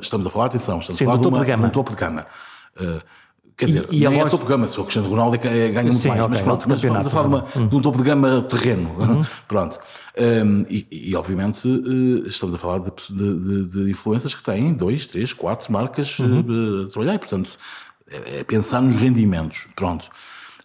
[0.00, 2.26] estamos a falar, atenção, estamos Sim, a falar de, uma, de, um topo de gama.
[2.74, 3.02] Uh,
[3.56, 5.38] Quer dizer, e, e é topo de gama, se o Cristiano Ronaldo é,
[5.68, 7.68] ganha muito Sim, mais, okay, mas pronto, mas estamos a falar de, uma, uhum.
[7.68, 8.96] de, um topo de gama terreno.
[8.98, 9.22] Uhum.
[9.46, 9.78] pronto.
[10.18, 15.06] Um, e, e, obviamente uh, estamos a falar de, de, de, influências que têm dois,
[15.06, 16.40] três, quatro marcas uhum.
[16.40, 17.50] uh, a trabalhar, e portanto
[18.10, 19.68] é, é, pensar nos rendimentos.
[19.76, 20.08] Pronto.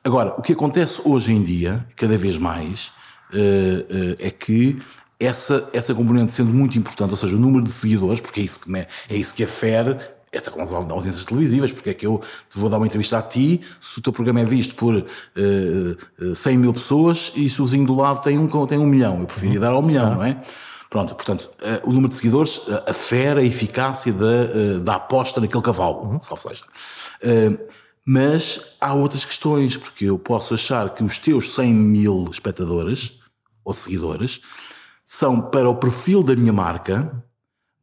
[0.04, 2.88] Agora, o que acontece hoje em dia, cada vez mais,
[3.32, 4.80] uh, é que
[5.19, 8.62] essa, essa componente sendo muito importante, ou seja, o número de seguidores, porque é isso
[8.62, 9.99] que, é isso que afere
[10.38, 13.22] até com as audiências televisivas, porque é que eu te vou dar uma entrevista a
[13.22, 17.65] ti, se o teu programa é visto por uh, 100 mil pessoas e se o
[17.65, 19.62] vizinho do lado tem um, tem um milhão, eu preferia uhum.
[19.62, 20.42] dar ao milhão, não é?
[20.89, 25.39] Pronto, portanto, uh, o número de seguidores uh, afere a eficácia da, uh, da aposta
[25.39, 26.22] naquele cavalo, uhum.
[26.22, 26.63] salvo seja.
[28.04, 33.20] mas há outras questões, porque eu posso achar que os teus 100 mil espectadores
[33.63, 34.42] ou seguidores
[35.06, 37.24] são, para o perfil da minha marca,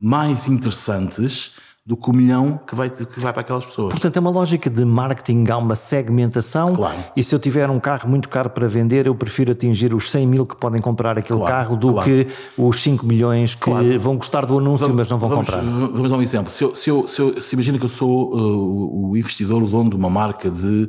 [0.00, 1.52] mais interessantes
[1.87, 3.92] do que o milhão que vai, que vai para aquelas pessoas.
[3.92, 6.72] Portanto, é uma lógica de marketing, há uma segmentação.
[6.72, 6.99] Claro.
[7.14, 10.27] E se eu tiver um carro muito caro para vender, eu prefiro atingir os 100
[10.27, 12.05] mil que podem comprar aquele claro, carro do claro.
[12.05, 12.27] que
[12.59, 14.01] os 5 milhões que claro.
[14.01, 15.62] vão gostar do anúncio, vamos, mas não vão vamos, comprar.
[15.62, 16.51] Vamos dar um exemplo.
[16.51, 19.68] Se, eu, se, eu, se, eu, se imagina que eu sou uh, o investidor, o
[19.68, 20.88] dono de uma marca de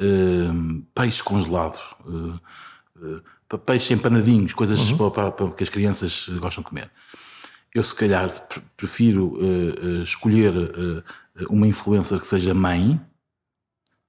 [0.00, 1.78] uh, peixe congelado.
[2.06, 2.40] Uh,
[3.52, 4.96] uh, peixe empanadinhos, coisas uhum.
[4.96, 6.90] para, para, para que as crianças gostam de comer
[7.78, 8.28] eu se calhar
[8.76, 11.02] prefiro uh, uh, escolher uh,
[11.48, 13.00] uma influencer que seja mãe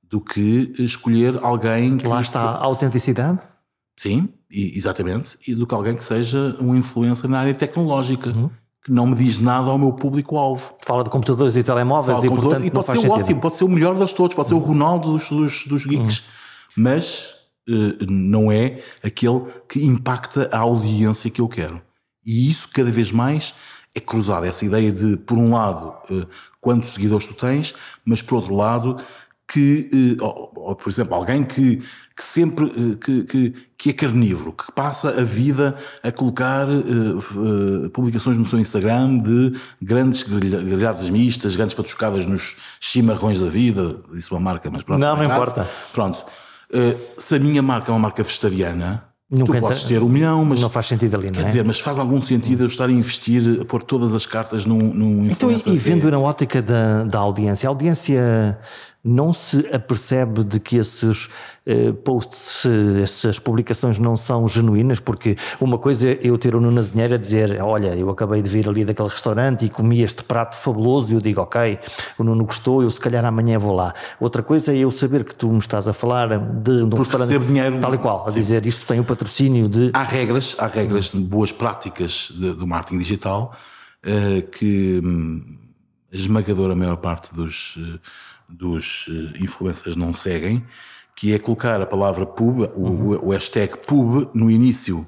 [0.04, 2.08] do que escolher alguém que.
[2.08, 3.40] Lá está a autenticidade?
[3.96, 5.38] Sim, e, exatamente.
[5.48, 8.32] E do que alguém que seja um influencer na área tecnológica.
[8.32, 8.50] Uhum.
[8.84, 10.74] Que não me diz nada ao meu público-alvo.
[10.82, 13.70] Fala de computadores e telemóveis e, portanto, e pode ser o ótimo, pode ser o
[13.70, 16.24] melhor das todos, pode ser o Ronaldo dos, dos, dos geeks, uhum.
[16.78, 17.36] mas
[18.08, 21.82] não é aquele que impacta a audiência que eu quero.
[22.30, 23.56] E isso cada vez mais
[23.96, 24.46] é cruzado.
[24.46, 26.28] Essa ideia de, por um lado, eh,
[26.62, 27.74] quantos seguidores tu tens,
[28.06, 28.98] mas por outro lado,
[29.48, 31.78] que, eh, por exemplo, alguém que,
[32.16, 36.68] que sempre eh, que, que, que, é carnívoro, que passa a vida a colocar
[37.94, 44.30] publicações no seu Instagram de grandes grelhadas mistas, grandes patuscadas nos chimarrões da vida, disse
[44.30, 45.00] uma marca, mas pronto.
[45.00, 45.68] Não, não, não importa.
[45.92, 46.24] Pronto.
[47.18, 50.60] se a minha marca é uma marca vegetariana, Nunca tu podes ter um milhão, mas.
[50.60, 51.44] Não faz sentido ali, não quer é?
[51.44, 54.92] dizer, mas faz algum sentido eu estar a investir, a pôr todas as cartas num,
[54.92, 58.58] num Então, e vendo na ótica da, da audiência, a audiência
[59.04, 61.30] não se apercebe de que esses
[61.66, 62.66] uh, posts,
[63.02, 67.62] essas publicações não são genuínas, porque uma coisa é eu ter o Nuno a dizer:
[67.62, 71.22] Olha, eu acabei de vir ali daquele restaurante e comi este prato fabuloso, e eu
[71.22, 71.80] digo: Ok,
[72.18, 73.94] o Nuno gostou, eu se calhar amanhã vou lá.
[74.20, 77.40] Outra coisa é eu saber que tu me estás a falar de, de um restaurante
[77.40, 78.40] dinheiro, tal e qual, a sim.
[78.40, 79.92] dizer isto tem o patrocínio de.
[79.94, 83.56] Há regras, há regras de boas práticas de, do marketing digital
[84.04, 85.58] uh, que hum,
[86.12, 87.78] a esmagadora maior parte dos.
[87.78, 88.00] Uh,
[88.50, 90.66] dos eh, influencers não seguem,
[91.16, 93.16] que é colocar a palavra pub, uhum.
[93.16, 95.06] o, o, hashtag pub, no início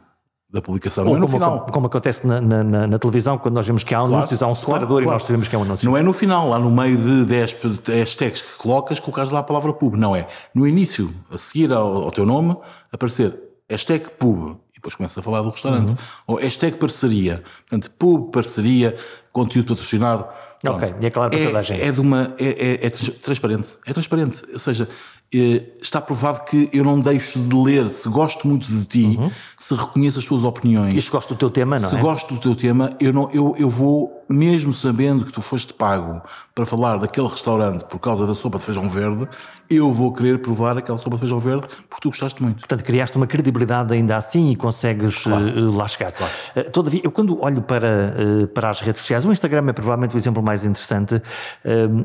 [0.50, 1.60] da publicação, Ou não é no como, final.
[1.60, 4.52] Como, como acontece na, na, na, televisão, quando nós vemos que há anúncios, claro, há
[4.52, 5.10] um separador claro, claro.
[5.10, 5.90] e nós sabemos que é um anúncio.
[5.90, 9.44] Não é no final, lá no meio de 10 hashtags que colocas, colocas lá a
[9.44, 9.96] palavra pub.
[9.96, 10.28] Não é.
[10.54, 12.58] No início, a seguir ao, ao teu nome,
[12.92, 13.34] aparecer
[13.70, 15.92] hashtag pub depois começa a falar do restaurante.
[15.92, 15.96] Uhum.
[16.26, 17.44] Ou hashtag parceria.
[17.70, 18.96] Portanto, pub, parceria,
[19.32, 20.26] conteúdo patrocinado.
[20.62, 20.78] Pronto.
[20.78, 21.82] Ok, e é claro para toda a gente.
[21.82, 23.78] É, de uma, é, é, é transparente.
[23.86, 24.44] É transparente.
[24.54, 24.88] Ou seja,
[25.34, 29.32] é, está provado que eu não deixo de ler se gosto muito de ti, uhum.
[29.58, 30.94] se reconheço as tuas opiniões.
[30.94, 31.98] E se gosto do teu tema, não se é?
[31.98, 35.74] Se gosto do teu tema, eu, não, eu, eu vou, mesmo sabendo que tu foste
[35.74, 36.22] pago
[36.54, 39.28] para falar daquele restaurante por causa da sopa de feijão verde,
[39.70, 42.60] eu vou querer provar aquela sopa de feijão verde porque tu gostaste muito.
[42.60, 45.46] Portanto, criaste uma credibilidade ainda assim e consegues claro.
[45.46, 46.12] uh, lá chegar.
[46.12, 46.34] Claro.
[46.56, 50.16] Uh, todavia, eu quando olho para, uh, para as redes sociais, o Instagram é provavelmente
[50.16, 51.22] o exemplo mais interessante.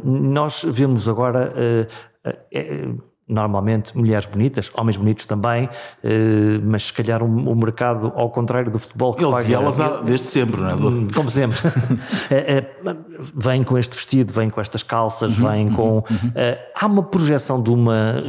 [0.05, 1.53] nós vemos agora
[3.29, 5.69] normalmente mulheres bonitas, homens bonitos também,
[6.62, 9.81] mas se calhar o, o mercado, ao contrário do futebol que Eles paga, e elas
[9.81, 10.75] há, desde sempre, não é?
[10.75, 11.59] Hum, como sempre.
[13.35, 15.97] vem com este vestido, vem com estas calças, uhum, vem com.
[15.97, 16.33] Uhum, uhum.
[16.75, 18.23] há uma projeção de uma.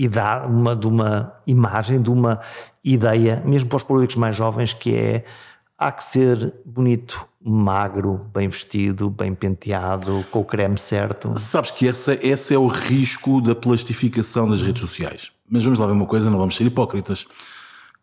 [0.00, 2.38] Idade, uma, de uma imagem, de uma
[2.84, 5.24] ideia, mesmo para os públicos mais jovens, que é
[5.76, 11.38] há que ser bonito, magro, bem vestido, bem penteado, com o creme certo.
[11.38, 15.30] Sabes que essa, esse é o risco da plastificação das redes sociais.
[15.48, 17.26] Mas vamos lá ver uma coisa, não vamos ser hipócritas.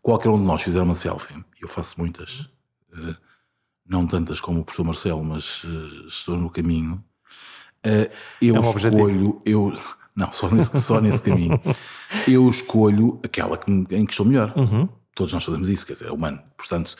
[0.01, 2.49] Qualquer um de nós fizer uma selfie, eu faço muitas,
[2.93, 3.15] eh,
[3.87, 7.03] não tantas como o professor Marcelo, mas eh, estou no caminho.
[7.83, 8.09] Eh,
[8.41, 9.73] eu é um escolho, eu
[10.15, 11.59] não, só nesse, só nesse caminho.
[12.27, 14.53] Eu escolho aquela que, em que estou melhor.
[14.55, 14.87] Uhum.
[15.13, 16.39] Todos nós fazemos isso, quer dizer, é humano.
[16.55, 16.95] Portanto,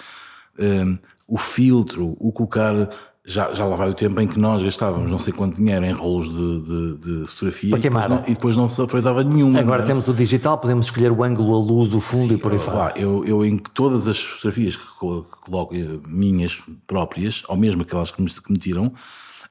[1.27, 2.89] o filtro, o colocar.
[3.27, 5.91] Já, já lá vai o tempo em que nós gastávamos não sei quanto dinheiro em
[5.91, 9.59] rolos de, de, de fotografia e depois, não, e depois, não, se aproveitava nenhuma.
[9.59, 9.85] Agora é?
[9.87, 12.59] temos o digital, podemos escolher o ângulo, a luz, o fundo Sim, e por aí
[12.59, 12.93] fora.
[12.95, 14.85] Eu, eu, em todas as fotografias que
[15.43, 18.93] coloco, eh, minhas próprias, ou mesmo aquelas que me, que me tiram,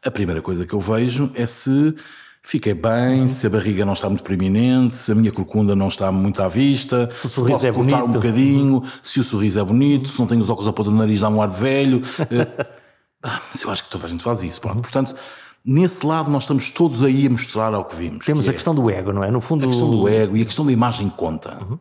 [0.04, 1.96] a primeira coisa que eu vejo é se
[2.44, 6.12] fiquei bem, se a barriga não está muito preeminente, se a minha corcunda não está
[6.12, 8.04] muito à vista, se, o se posso é cortar bonito.
[8.04, 10.90] um bocadinho, se o sorriso é bonito, se não tenho os óculos a pôr do
[10.90, 12.02] nariz, dá um ar de velho.
[12.30, 12.66] Eh,
[13.24, 14.60] ah, mas eu acho que toda a gente faz isso.
[14.60, 14.82] Pronto.
[14.82, 15.14] Portanto,
[15.64, 18.26] nesse lado nós estamos todos aí a mostrar ao que vimos.
[18.26, 19.30] Temos que a é questão do ego, não é?
[19.30, 19.64] No fundo...
[19.64, 21.58] A questão do ego e a questão da imagem conta.
[21.64, 21.78] Uhum.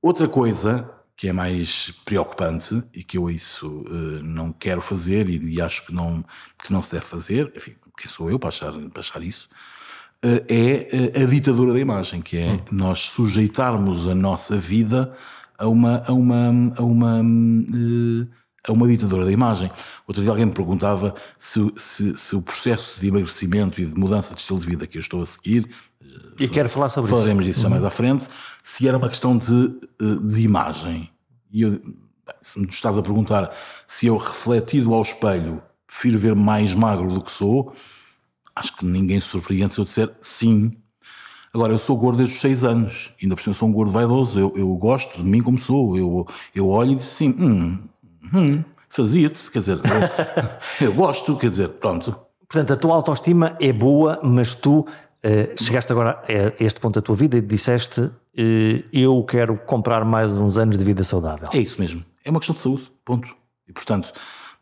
[0.00, 5.54] Outra coisa que é mais preocupante e que eu isso uh, não quero fazer e,
[5.56, 6.24] e, acho que não,
[6.64, 9.48] que não se deve fazer, enfim, quem sou eu para achar, para achar isso,
[10.24, 12.60] uh, é uh, a ditadura da imagem, que é hum.
[12.70, 15.14] nós sujeitarmos a nossa vida
[15.58, 17.20] a uma, a uma, a uma,
[18.66, 19.70] a uma ditadura da imagem.
[20.06, 24.34] Outro dia alguém me perguntava se, se, se, o processo de emagrecimento e de mudança
[24.34, 25.68] de estilo de vida que eu estou a seguir,
[26.38, 27.54] e quero falar sobre falaremos isso.
[27.54, 27.70] disso uhum.
[27.72, 28.26] mais à frente,
[28.62, 29.74] se era uma questão de,
[30.24, 31.10] de imagem.
[31.52, 31.78] E eu,
[32.40, 33.50] se me estás a perguntar
[33.86, 37.74] se eu refletido ao espelho prefiro ver mais magro do que sou,
[38.54, 40.72] acho que ninguém se surpreende se eu disser sim.
[41.52, 44.38] Agora, eu sou gordo desde os 6 anos, ainda por cima sou um gordo vaidoso,
[44.38, 47.78] eu, eu gosto de mim como sou, eu, eu olho e disse assim, hum,
[48.32, 49.78] hum fazia-te, quer dizer,
[50.80, 52.14] eu, eu, gosto, quer dizer, pronto.
[52.46, 54.86] Portanto, a tua autoestima é boa, mas tu uh,
[55.62, 58.12] chegaste agora a este ponto da tua vida e disseste, uh,
[58.92, 61.48] eu quero comprar mais uns anos de vida saudável.
[61.52, 63.28] É isso mesmo, é uma questão de saúde, ponto.
[63.68, 64.12] E portanto,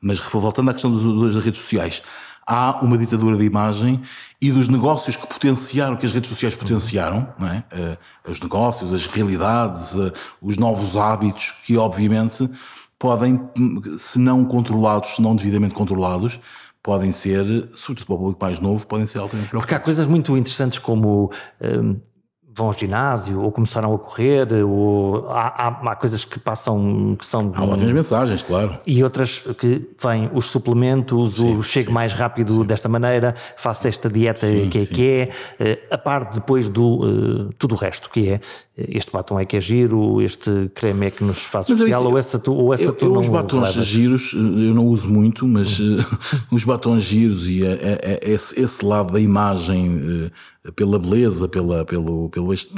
[0.00, 2.02] mas voltando à questão das redes sociais,
[2.46, 4.02] há uma ditadura de imagem
[4.40, 7.64] e dos negócios que potenciaram, que as redes sociais potenciaram, não é?
[7.72, 12.48] Uh, os negócios, as realidades, uh, os novos hábitos que, obviamente,
[12.98, 13.38] podem,
[13.98, 16.40] se não controlados, se não devidamente controlados,
[16.82, 19.66] podem ser, sobretudo para o público mais novo, podem ser altamente preocupantes.
[19.66, 21.30] Porque há coisas muito interessantes como
[21.60, 22.00] um,
[22.58, 27.24] vão ao ginásio ou começaram a correr, ou há, há, há, coisas que passam que
[27.24, 27.52] são.
[27.54, 28.76] Há ótimas mensagens, claro.
[28.86, 32.64] E outras que vêm os suplementos, sim, o chego sim, mais rápido sim.
[32.64, 37.52] desta maneira, faço esta dieta que é que é, eh, a parte depois do uh,
[37.58, 38.40] tudo o resto, que é
[38.86, 42.16] este batom é que é giro, este creme é que nos faz mas especial, ou
[42.16, 43.86] essa tu, ou essa eu, tu eu, não Os batons levas.
[43.86, 46.04] giros eu não uso muito, mas uh,
[46.52, 50.30] os batons giros e a, a, a, esse, esse, lado da imagem
[50.66, 52.70] uh, pela beleza, pela, pelo, pelo isso,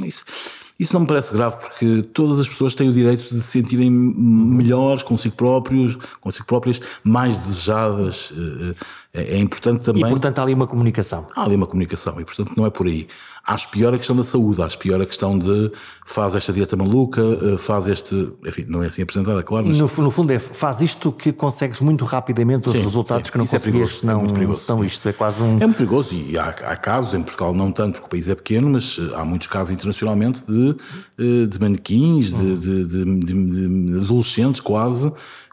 [0.81, 3.91] isso não me parece grave porque todas as pessoas têm o direito de se sentirem
[3.91, 8.31] melhores consigo próprios, consigo próprias, mais desejadas.
[8.31, 8.75] Uh,
[9.13, 10.03] é, é importante também.
[10.03, 11.27] E portanto há ali uma comunicação.
[11.35, 13.07] Há ali uma comunicação e portanto não é por aí.
[13.45, 15.71] Acho pior a questão da saúde, acho pior a questão de
[16.05, 18.31] faz esta dieta maluca, eh, faz este.
[18.45, 19.67] Enfim, não é assim apresentada, claro.
[19.67, 19.79] Mas...
[19.79, 23.31] No, no fundo é faz isto que consegues muito rapidamente os sim, resultados sim.
[23.31, 24.61] que não Isso conseguias, é não, é muito perigoso.
[24.63, 25.57] Então isto é quase um.
[25.57, 28.35] É muito perigoso e há, há, casos, em Portugal não tanto porque o país é
[28.35, 30.75] pequeno, mas eh, há muitos casos internacionalmente de,
[31.17, 35.11] eh, de manequins, de, de, de, adolescentes quase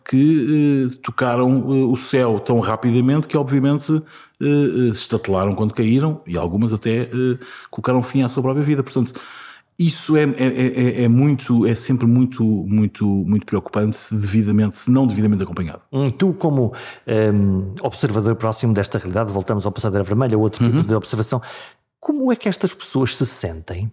[0.09, 3.92] que eh, tocaram eh, o céu tão rapidamente que, obviamente,
[4.40, 7.38] eh, eh estatelaram quando caíram e algumas até eh,
[7.71, 8.83] colocaram fim à sua própria vida.
[8.83, 9.12] Portanto,
[9.79, 14.90] isso é, é, é, é, muito, é sempre muito, muito, muito preocupante se devidamente, se
[14.90, 15.83] não devidamente acompanhado.
[15.92, 16.73] Hum, tu, como
[17.07, 20.83] um, observador próximo desta realidade, voltamos ao passadeira vermelha, outro tipo uhum.
[20.83, 21.40] de observação,
[22.01, 23.92] como é que estas pessoas se sentem?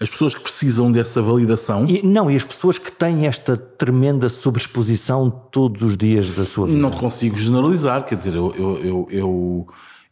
[0.00, 1.84] As pessoas que precisam dessa validação.
[1.88, 6.66] E, não, e as pessoas que têm esta tremenda sobreexposição todos os dias da sua
[6.68, 6.78] vida.
[6.78, 9.66] Não te consigo generalizar, quer dizer, eu, eu, eu, eu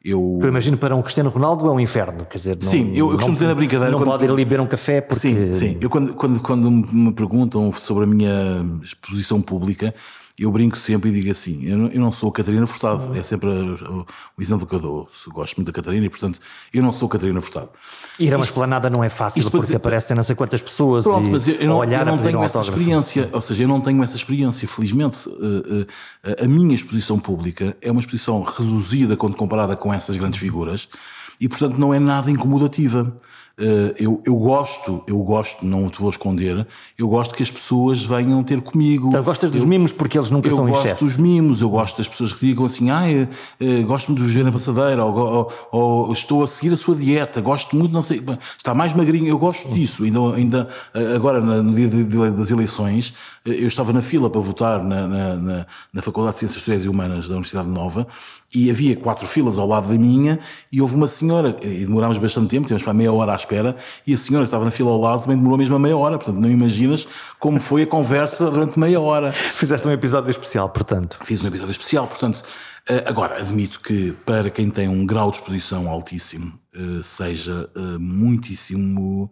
[0.07, 0.39] eu...
[0.41, 3.15] eu imagino para um Cristiano Ronaldo é um inferno, quer dizer, não, sim, eu, eu
[3.15, 3.91] costumo dizer na brincadeira.
[3.91, 5.21] Não quando, pode ir ali beber um café porque.
[5.21, 5.79] Sim, sim.
[5.81, 9.93] Eu quando, quando, quando me perguntam sobre a minha exposição pública,
[10.39, 13.23] eu brinco sempre e digo assim: eu não, eu não sou a Catarina Furtado, é
[13.23, 15.09] sempre o, o, exemplo que eu dou.
[15.29, 16.39] Gosto muito da Catarina e, portanto,
[16.73, 17.71] eu não sou a Catarina Furtado.
[18.19, 21.05] Ir a uma esplanada não é fácil porque dizer, aparecem não sei quantas pessoas.
[21.05, 23.81] Pronto, mas eu, eu não, eu não tenho um essa experiência, ou seja, eu não
[23.81, 24.69] tenho essa experiência.
[24.69, 30.17] Felizmente, uh, uh, a minha exposição pública é uma exposição reduzida quando comparada com essas
[30.17, 30.89] grandes figuras
[31.41, 33.15] e, portanto, não é nada incomodativa.
[33.59, 36.67] Eh, eu, eu gosto, eu gosto, não te vou esconder,
[36.99, 39.09] eu gosto que as pessoas venham ter comigo.
[39.09, 41.97] Então, gostas dos eu, mimos porque eles nunca são Eu gosto dos mimos, eu gosto
[41.97, 43.05] das pessoas que digam assim, ah,
[43.87, 47.41] gosto-me de vos ver na passadeira, ou, ou, ou, estou a seguir a sua dieta,
[47.41, 48.23] gosto muito, não sei,
[48.59, 50.05] está mais magrinho, eu gosto disso.
[50.05, 50.69] Ainda, ainda
[51.15, 51.89] agora, no dia
[52.33, 53.15] das eleições,
[53.47, 56.89] eu estava na fila para votar na, na, na, na Faculdade de Ciências Sociais e
[56.89, 58.07] Humanas da Universidade Nova
[58.55, 60.39] e havia quatro filas ao lado da minha
[60.73, 64.15] e houve uma senhora, e demorámos bastante tempo, tínhamos para meia hora à espera, e
[64.15, 66.41] a senhora que estava na fila ao lado também demorou mesmo a meia hora, portanto
[66.41, 67.07] não imaginas
[67.39, 69.33] como foi a conversa durante meia hora.
[69.33, 71.19] Fizeste um episódio especial, portanto.
[71.23, 72.43] Fiz um episódio especial, portanto,
[72.89, 77.99] eh, agora admito que para quem tem um grau de exposição altíssimo, eh, seja eh,
[77.99, 79.31] muitíssimo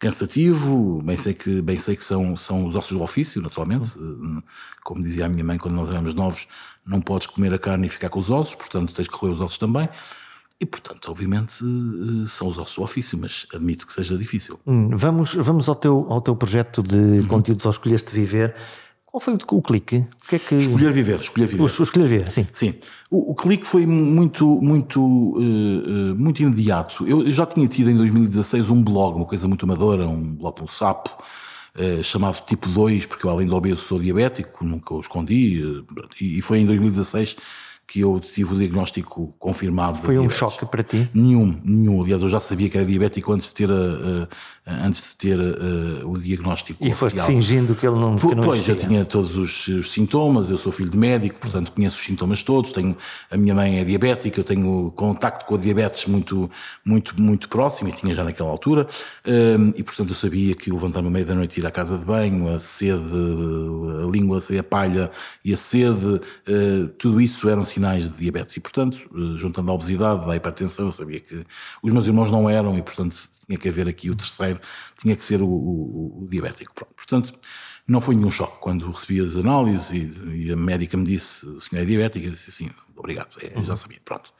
[0.00, 3.92] cansativo, bem sei que, bem sei que são, são os ossos do ofício, naturalmente.
[4.82, 6.48] Como dizia a minha mãe quando nós éramos novos,
[6.84, 9.40] não podes comer a carne e ficar com os ossos, portanto tens que roer os
[9.40, 9.88] ossos também.
[10.58, 14.60] E, portanto, obviamente, eh, são os ossos do ofício, mas admito que seja difícil.
[14.66, 17.26] Hum, vamos, vamos ao, teu, ao teu projeto de uhum.
[17.26, 18.54] conteúdos ao Escolheste Viver.
[19.10, 20.06] Qual foi o, clique?
[20.24, 20.54] O que é que...
[20.54, 21.62] Escolher viver, escolher viver.
[21.62, 22.46] O, escolher viver, sim.
[22.52, 22.74] Sim.
[23.10, 27.04] O, o clique foi muito, muito, uh, uh, muito imediato.
[27.08, 30.60] Eu, eu, já tinha tido em 2016 um blog, uma coisa muito amadora, um blog
[30.60, 31.10] no Sapo,
[31.76, 35.60] uh, chamado Tipo 2, porque eu além de obeso sou diabético, nunca o escondi,
[36.20, 37.36] e, e foi em 2016
[37.90, 39.98] que eu tive o diagnóstico confirmado.
[39.98, 41.10] Foi um choque para ti?
[41.12, 42.00] Nenhum, nenhum.
[42.00, 44.28] Aliás, eu já sabia que era diabético antes de ter, uh,
[44.84, 48.68] antes de ter uh, o diagnóstico E foste fingindo que ele não, que não Pois,
[48.68, 52.42] eu tinha todos os, os, sintomas, eu sou filho de médico, portanto conheço os sintomas
[52.42, 52.96] todos, tenho,
[53.30, 56.50] a minha mãe é diabética, eu tenho contacto com a diabetes muito,
[56.84, 58.86] muito, muito próximo, e tinha já naquela altura,
[59.26, 62.04] uh, e portanto eu sabia que levantar-me à meia da noite ir à casa de
[62.04, 63.02] banho, a sede,
[64.04, 65.10] a língua, a palha
[65.44, 66.20] e a sede,
[66.98, 68.56] tudo isso eram sinais de diabetes.
[68.56, 71.44] E, portanto, eh, juntando a obesidade, a hipertensão, eu sabia que
[71.82, 74.59] os meus irmãos não eram e, portanto, tinha que haver aqui o terceiro,
[74.98, 76.74] tinha que ser o, o, o diabético.
[76.74, 76.94] Pronto.
[76.94, 77.34] Portanto,
[77.86, 78.58] não foi nenhum choque.
[78.60, 82.30] Quando recebi as análises e, e a médica me disse, o senhor é diabético, eu
[82.30, 84.32] disse assim, obrigado, é, já sabia, pronto.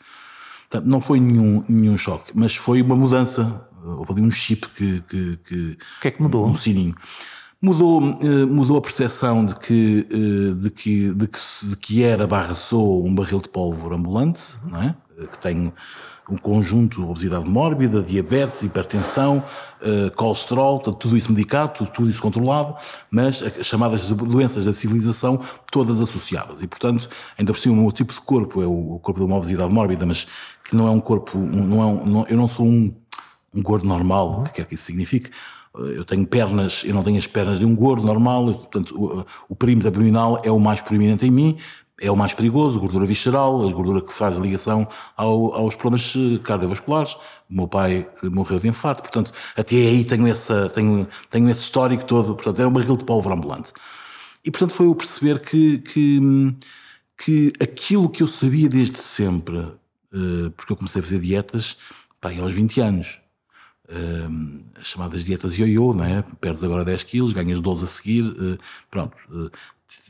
[0.71, 3.69] Portanto, não foi nenhum, nenhum choque, mas foi uma mudança.
[3.85, 5.01] Houve ali um chip que.
[5.01, 5.57] que, que
[5.99, 6.47] o que é que mudou?
[6.47, 6.95] Um sininho.
[7.61, 12.27] Mudou, eh, mudou a percepção de que, eh, de, que, de, que, de que era
[12.27, 14.95] barra sou um barril de pólvora ambulante, não é?
[15.19, 15.73] Eh, que tem
[16.31, 19.43] um conjunto de obesidade mórbida, diabetes, hipertensão,
[20.15, 22.75] colesterol, tudo isso medicado, tudo, tudo isso controlado,
[23.11, 25.41] mas as chamadas doenças da civilização
[25.71, 26.63] todas associadas.
[26.63, 29.37] E, portanto, ainda por cima, o meu tipo de corpo é o corpo de uma
[29.37, 30.27] obesidade mórbida, mas
[30.65, 32.95] que não é um corpo, não é um, não, eu não sou um,
[33.55, 35.31] um gordo normal, o que quer que isso signifique,
[35.75, 39.57] eu tenho pernas, eu não tenho as pernas de um gordo normal, portanto, o, o
[39.57, 41.59] perímetro abdominal é o mais proeminente em mim,
[42.01, 46.39] é o mais perigoso, gordura visceral, a gordura que faz ligação ao, aos problemas eh,
[46.43, 47.15] cardiovasculares.
[47.49, 52.07] O meu pai morreu de infarto, portanto, até aí tenho, essa, tenho, tenho esse histórico
[52.07, 53.73] todo, portanto, era um barril de pólvora ambulante.
[54.43, 56.57] E, portanto, foi eu perceber que, que,
[57.19, 61.77] que aquilo que eu sabia desde sempre, eh, porque eu comecei a fazer dietas,
[62.19, 63.21] pá, aos 20 anos,
[64.81, 66.23] as chamadas dietas ioiô, não é?
[66.41, 68.25] Perdes agora 10 quilos, ganhas 12 a seguir,
[68.89, 69.17] pronto.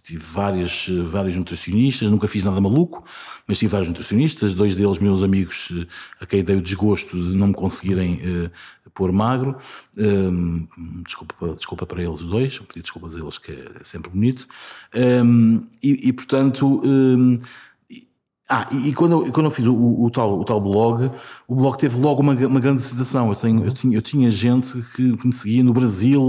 [0.02, 3.04] Tive vários, vários nutricionistas, nunca fiz nada maluco,
[3.46, 5.72] mas tive vários nutricionistas, dois deles meus amigos
[6.20, 8.50] a quem dei o desgosto de não me conseguirem uh,
[8.94, 9.56] pôr magro.
[9.96, 10.66] Um,
[11.04, 14.46] desculpa, desculpa para eles dois, pedir desculpas a eles que é sempre bonito.
[14.94, 17.38] Um, e, e, portanto, um,
[18.52, 21.08] ah, e, e, quando, eu, quando eu fiz o, o, o, tal, o tal blog,
[21.46, 23.28] o blog teve logo uma, uma grande aceitação.
[23.28, 26.20] Eu, tenho, eu, tinha, eu tinha gente que, que me seguia no Brasil,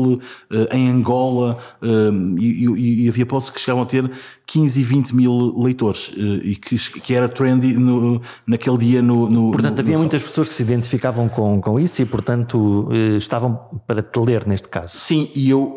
[0.52, 4.12] uh, em Angola, uh, e, e, e, havia postos que chegavam a ter
[4.52, 9.30] 15 e 20 mil leitores e que, que era trendy no, naquele dia no.
[9.30, 13.56] no portanto, no, havia muitas pessoas que se identificavam com, com isso e, portanto, estavam
[13.88, 15.00] para te ler neste caso.
[15.00, 15.74] Sim, e eu,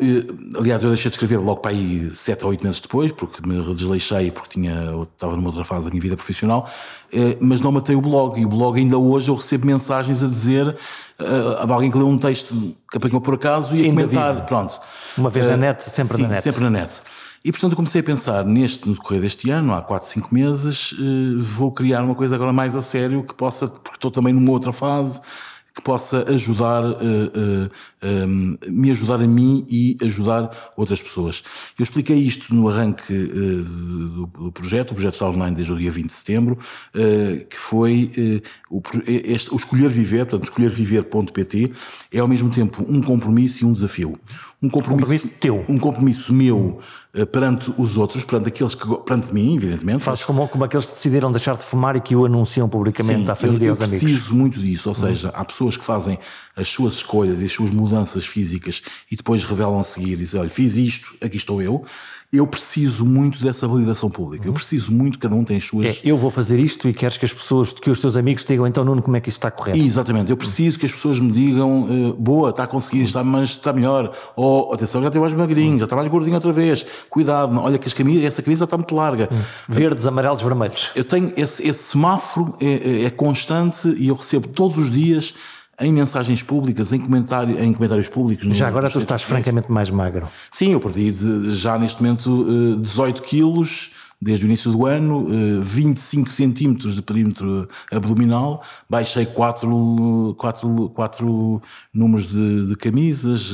[0.57, 3.73] aliás, eu deixei de escrever logo para aí 7 ou 8 meses depois, porque me
[3.73, 6.69] desleixei, porque tinha, estava numa outra fase da minha vida profissional,
[7.39, 8.37] mas não matei o blog.
[8.37, 10.67] E o blog ainda hoje eu recebo mensagens a dizer
[11.19, 14.33] uh, alguém que leu um texto que apanhou por acaso e a comentar.
[14.33, 14.47] Vive.
[14.47, 14.79] Pronto.
[15.17, 16.43] Uma vez na net, sempre sim, na net.
[16.43, 17.01] Sempre na net.
[17.45, 21.39] E portanto comecei a pensar neste, no decorrer deste ano, há 4, 5 meses, uh,
[21.39, 24.73] vou criar uma coisa agora mais a sério que possa, porque estou também numa outra
[24.73, 25.21] fase,
[25.75, 27.71] que possa ajudar, uh, uh,
[28.05, 31.43] um, me ajudar a mim e ajudar outras pessoas.
[31.77, 35.77] Eu expliquei isto no arranque uh, do, do, projeto, o projeto está online desde o
[35.77, 36.57] dia 20 de setembro,
[37.49, 38.11] que foi
[38.69, 41.71] o, este, o Escolher Viver, portanto, escolherviver.pt
[42.11, 44.17] é ao mesmo tempo um compromisso e um desafio.
[44.61, 45.65] Um compromisso, compromisso teu.
[45.67, 46.79] Um compromisso meu
[47.31, 50.03] perante os outros, perante aqueles que, perante mim, evidentemente.
[50.03, 53.31] Fazes como, como aqueles que decidiram deixar de fumar e que o anunciam publicamente Sim,
[53.31, 54.01] à família eu, e aos amigos.
[54.01, 56.19] Eu preciso muito disso, ou seja, há pessoas que fazem
[56.55, 57.94] as suas escolhas e as suas mudanças
[58.25, 58.81] físicas
[59.11, 61.83] e depois revelam a seguir e dizem, olha, fiz isto, aqui estou eu.
[62.33, 64.43] Eu preciso muito dessa validação pública.
[64.43, 64.49] Uhum.
[64.49, 65.85] Eu preciso muito, cada um tem as suas.
[65.85, 68.67] É, eu vou fazer isto e queres que as pessoas, que os teus amigos digam,
[68.67, 69.77] então, Nuno, como é que isso está correto?
[69.77, 70.31] Exatamente.
[70.31, 73.71] Eu preciso que as pessoas me digam, uh, boa, está a conseguir, está, mas está
[73.71, 74.13] melhor.
[74.35, 75.79] Ou, atenção, já está mais magrinho, uhum.
[75.79, 76.85] já está mais gordinho outra vez.
[77.09, 79.29] Cuidado, olha que as camisas, essa camisa está muito larga.
[79.31, 79.37] Uhum.
[79.69, 80.89] Verdes, amarelos, vermelhos.
[80.95, 85.33] Eu tenho esse, esse semáforo é, é, é constante e eu recebo todos os dias
[85.79, 88.45] em mensagens públicas, em, comentário, em comentários públicos.
[88.55, 90.27] Já agora tu estás francamente mais magro.
[90.49, 95.27] Sim, eu perdi de, já neste momento 18 eh, quilos desde o início do ano,
[95.61, 101.61] 25 eh, centímetros de perímetro abdominal, baixei 4, 4, 4
[101.93, 103.53] números de, de camisas,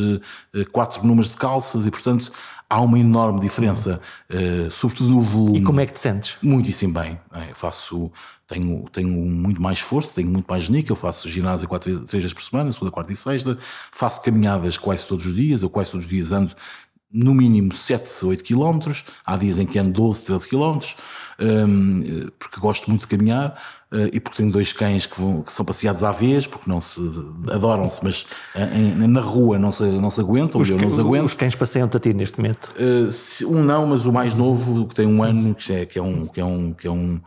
[0.71, 2.31] 4 eh, números de calças e, portanto,
[2.71, 3.99] há uma enorme diferença,
[4.29, 5.59] uh, sobretudo no volume.
[5.59, 6.37] E como é que te sentes?
[6.41, 7.19] Muitíssimo bem.
[7.33, 8.09] É, faço,
[8.47, 12.41] tenho, tenho muito mais força, tenho muito mais níquel, faço ginásio quatro, três vezes por
[12.41, 13.57] semana, segunda, quarta e sexta,
[13.91, 16.55] faço caminhadas quase todos os dias, eu quase todos os dias ando
[17.13, 18.91] no mínimo 7, 8 km,
[19.25, 20.79] há dias em que ando 12, 13 km,
[22.39, 23.57] porque gosto muito de caminhar
[23.91, 26.79] uh, e porque tenho dois cães que, vão, que são passeados à vez, porque não
[26.79, 27.01] se
[27.51, 28.23] adoram-se, mas
[28.55, 31.25] uh, em, na rua não se, não se aguentam, os, eu não os aguento.
[31.25, 32.73] Os cães passeiam-te a ti neste momento?
[32.77, 36.01] Uh, um não, mas o mais novo, que tem um ano, que é, que é
[36.01, 37.19] um, que é um, que é um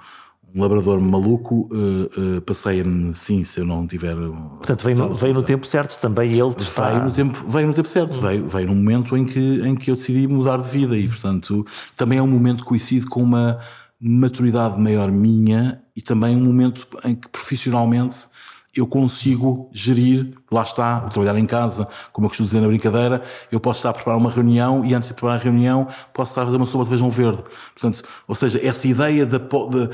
[0.54, 4.14] um labrador maluco uh, uh, passeia-me sim se eu não tiver.
[4.14, 6.90] Portanto, veio, no, veio no tempo certo também ele te está...
[6.90, 9.90] veio no tempo Veio no tempo certo, veio, veio num momento em que, em que
[9.90, 13.58] eu decidi mudar de vida e, portanto, também é um momento que coincide com uma
[14.00, 18.28] maturidade maior minha e também um momento em que profissionalmente
[18.76, 23.22] eu consigo gerir, lá está, o trabalhar em casa, como eu costumo dizer na brincadeira,
[23.50, 26.42] eu posso estar a preparar uma reunião e antes de preparar a reunião posso estar
[26.42, 27.42] a fazer uma sopa de feijão verde.
[27.72, 29.90] Portanto, ou seja, essa ideia da, da,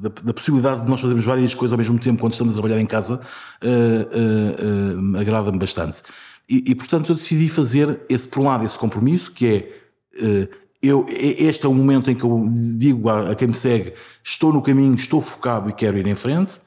[0.00, 2.80] da, da, possibilidade de nós fazermos várias coisas ao mesmo tempo quando estamos a trabalhar
[2.80, 3.20] em casa
[3.62, 6.02] uh, uh, uh, agrada-me bastante.
[6.48, 9.82] E, e, portanto, eu decidi fazer esse, por um lado, esse compromisso, que é
[10.82, 14.52] eu, este é o momento em que eu digo a, a, quem me segue: estou
[14.52, 16.60] no caminho, estou focado e quero ir em frente.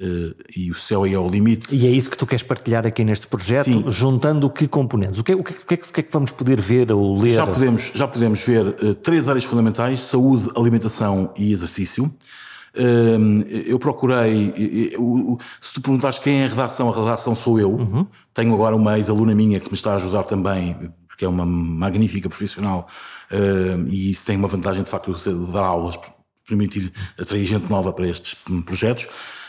[0.00, 1.76] Uh, e o céu aí é o limite.
[1.76, 3.84] E é isso que tu queres partilhar aqui neste projeto, Sim.
[3.88, 5.20] juntando que componentes?
[5.20, 6.90] O que, o, que, o, que é que, o que é que vamos poder ver
[6.90, 7.34] ou ler?
[7.34, 12.04] Já podemos, já podemos ver uh, três áreas fundamentais: saúde, alimentação e exercício.
[12.74, 14.52] Uh, eu procurei,
[15.60, 17.70] se tu perguntares quem é a redação, a redação sou eu.
[17.70, 18.06] Uhum.
[18.32, 20.90] Tenho agora uma ex-aluna minha que me está a ajudar também
[21.22, 22.88] porque é uma magnífica profissional
[23.30, 25.96] uh, e isso tem uma vantagem de facto de dar aulas,
[26.46, 28.34] permitir atrair gente nova para estes
[28.66, 29.06] projetos,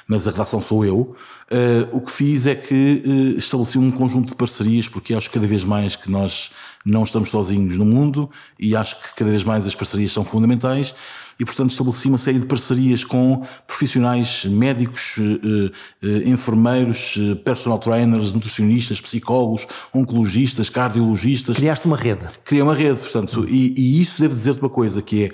[0.07, 1.15] mas a redação sou eu.
[1.49, 5.47] Uh, o que fiz é que uh, estabeleci um conjunto de parcerias, porque acho cada
[5.47, 6.51] vez mais que nós
[6.85, 8.29] não estamos sozinhos no mundo
[8.59, 10.93] e acho que cada vez mais as parcerias são fundamentais
[11.39, 15.71] e, portanto, estabeleci uma série de parcerias com profissionais médicos, eh,
[16.01, 21.57] eh, enfermeiros, eh, personal trainers, nutricionistas, psicólogos, oncologistas, cardiologistas.
[21.57, 22.27] Criaste uma rede.
[22.43, 25.31] Criei uma rede, portanto, e, e isso devo dizer-te uma coisa, que é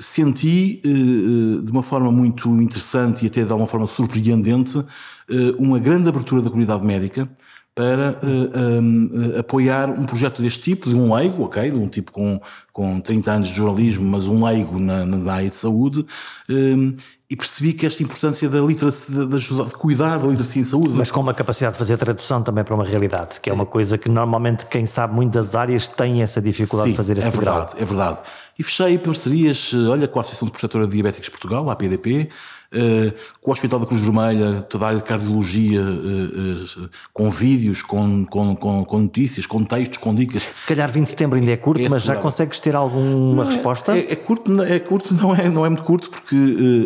[0.00, 4.80] senti de uma forma muito interessante e até de uma forma surpreendente
[5.58, 7.28] uma grande abertura da comunidade médica
[7.78, 12.10] para uh, um, apoiar um projeto deste tipo, de um leigo, ok, de um tipo
[12.10, 12.40] com,
[12.72, 16.04] com 30 anos de jornalismo, mas um leigo na, na área de saúde,
[16.50, 16.96] um,
[17.30, 20.90] e percebi que esta importância da literacia, de, ajudar, de cuidar da literacia em saúde.
[20.90, 23.96] Mas com uma capacidade de fazer tradução também para uma realidade, que é uma coisa
[23.96, 27.30] que normalmente quem sabe muito das áreas tem essa dificuldade Sim, de fazer esse é
[27.30, 28.18] verdade, é verdade.
[28.58, 32.28] e fechei parcerias, olha, com a Associação de Protetora de Diabéticos de Portugal, a APDP,
[33.40, 37.82] com o Hospital da Cruz Vermelha, toda a área de cardiologia, uh, uh, com vídeos,
[37.82, 40.48] com, com, com, com, notícias, com textos, com dicas.
[40.54, 43.50] Se calhar 20 de setembro ainda é curto, é mas já consegues ter alguma não,
[43.50, 43.96] resposta?
[43.96, 46.36] É, é, curto, é curto, não é, não é muito curto, porque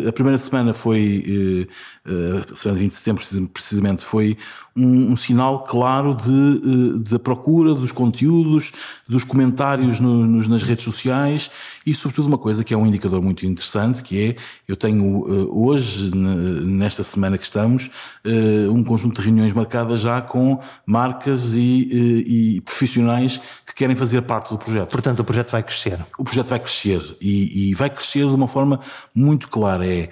[0.07, 1.67] a primeira semana foi,
[2.05, 4.37] a semana de 20 de setembro precisamente, foi
[4.75, 8.71] um, um sinal claro de, de procura dos conteúdos,
[9.07, 11.49] dos comentários no, nos, nas redes sociais
[11.85, 14.35] e, sobretudo, uma coisa que é um indicador muito interessante, que é,
[14.67, 17.89] eu tenho hoje hoje, nesta semana que estamos,
[18.23, 23.95] eh, um conjunto de reuniões marcadas já com marcas e, eh, e profissionais que querem
[23.95, 24.89] fazer parte do projeto.
[24.89, 25.99] Portanto, o projeto vai crescer.
[26.17, 28.79] O projeto vai crescer e, e vai crescer de uma forma
[29.13, 29.85] muito clara.
[29.85, 30.09] É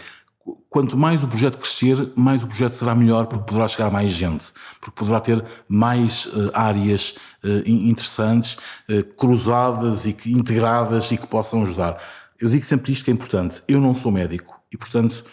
[0.70, 4.12] quanto mais o projeto crescer, mais o projeto será melhor porque poderá chegar a mais
[4.12, 8.58] gente, porque poderá ter mais uh, áreas uh, interessantes,
[8.90, 12.02] uh, cruzadas e que, integradas e que possam ajudar.
[12.40, 13.62] Eu digo sempre isto que é importante.
[13.68, 15.24] Eu não sou médico e, portanto,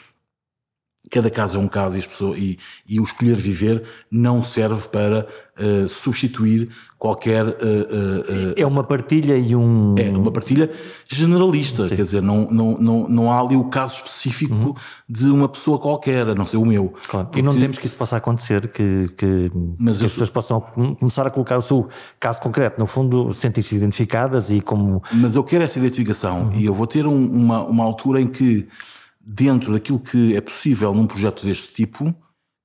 [1.10, 5.26] cada caso é um caso e, pessoas, e, e o escolher viver não serve para
[5.58, 7.46] uh, substituir qualquer.
[7.46, 9.94] Uh, uh, é uma partilha e um.
[9.98, 10.70] É uma partilha
[11.08, 11.96] generalista, Sim.
[11.96, 14.74] quer dizer, não, não, não, não há ali o caso específico uhum.
[15.08, 16.92] de uma pessoa qualquer, a não ser o meu.
[17.08, 17.26] Claro.
[17.26, 17.40] Porque...
[17.40, 21.26] E não temos que isso possa acontecer, que, que, Mas que as pessoas possam começar
[21.26, 21.88] a colocar o seu
[22.18, 25.02] caso concreto, no fundo, sentir-se identificadas e como.
[25.12, 26.52] Mas eu quero essa identificação uhum.
[26.54, 28.68] e eu vou ter um, uma, uma altura em que
[29.30, 32.14] dentro daquilo que é possível num projeto deste tipo,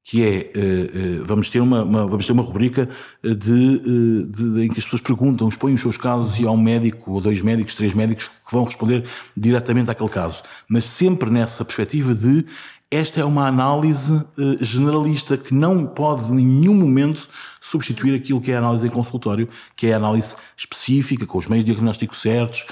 [0.01, 2.89] que é, uh, uh, vamos, ter uma, uma, vamos ter uma rubrica
[3.22, 6.57] de, de, de, em que as pessoas perguntam, expõem os seus casos e há um
[6.57, 9.05] médico, ou dois médicos, três médicos que vão responder
[9.36, 10.43] diretamente àquele caso.
[10.70, 12.45] Mas sempre nessa perspectiva de
[12.89, 14.24] esta é uma análise
[14.61, 17.28] generalista que não pode em nenhum momento
[17.59, 21.47] substituir aquilo que é a análise em consultório, que é a análise específica, com os
[21.47, 22.68] meios diagnósticos certos,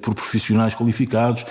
[0.00, 1.44] por profissionais qualificados,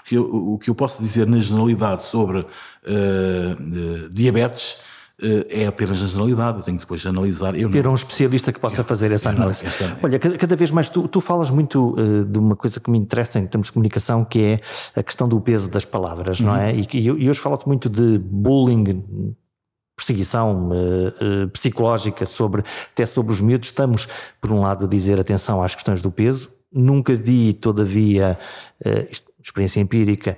[0.00, 4.80] porque eu, o que eu posso dizer na generalidade sobre uh, uh, diabetes
[5.20, 7.56] uh, é apenas na generalidade, eu tenho que depois analisar.
[7.56, 7.92] Eu Ter não...
[7.92, 9.64] um especialista que possa fazer essa análise.
[9.64, 9.98] Não, essa...
[10.02, 11.96] Olha, cada, cada, vez mais tu, tu falas muito
[12.26, 14.60] de uma coisa que me interessa em termos de comunicação, que é
[14.94, 16.46] a questão do peso das palavras, uhum.
[16.46, 16.74] não é?
[16.74, 19.34] E, e, e hoje fala-se muito de bullying
[19.98, 24.06] perseguição uh, uh, psicológica sobre até sobre os miúdos estamos
[24.40, 28.38] por um lado a dizer atenção às questões do peso nunca vi todavia
[28.86, 29.08] uh,
[29.48, 30.36] experiência empírica,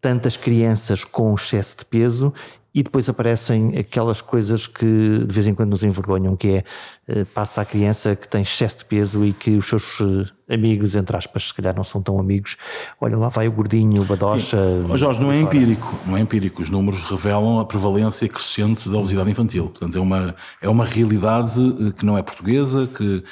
[0.00, 2.32] tantas crianças com excesso de peso
[2.74, 6.64] e depois aparecem aquelas coisas que de vez em quando nos envergonham, que é
[7.10, 10.94] eh, passa a criança que tem excesso de peso e que os seus eh, amigos,
[10.94, 12.58] entre aspas, se calhar não são tão amigos,
[13.00, 14.58] olha lá vai o gordinho, o badocha.
[14.88, 16.60] Oh, Jorge, não é empírico, não é empírico.
[16.60, 19.68] Os números revelam a prevalência crescente da obesidade infantil.
[19.68, 23.24] Portanto, é uma, é uma realidade eh, que não é portuguesa, que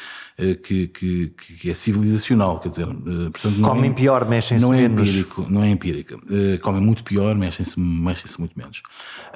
[0.62, 5.46] que, que, que, é civilizacional, quer dizer, portanto, comem é, pior, mexem-se não é empírico,
[5.48, 6.18] não é empírica,
[6.60, 8.82] comem muito pior, mexem-se mexem muito menos.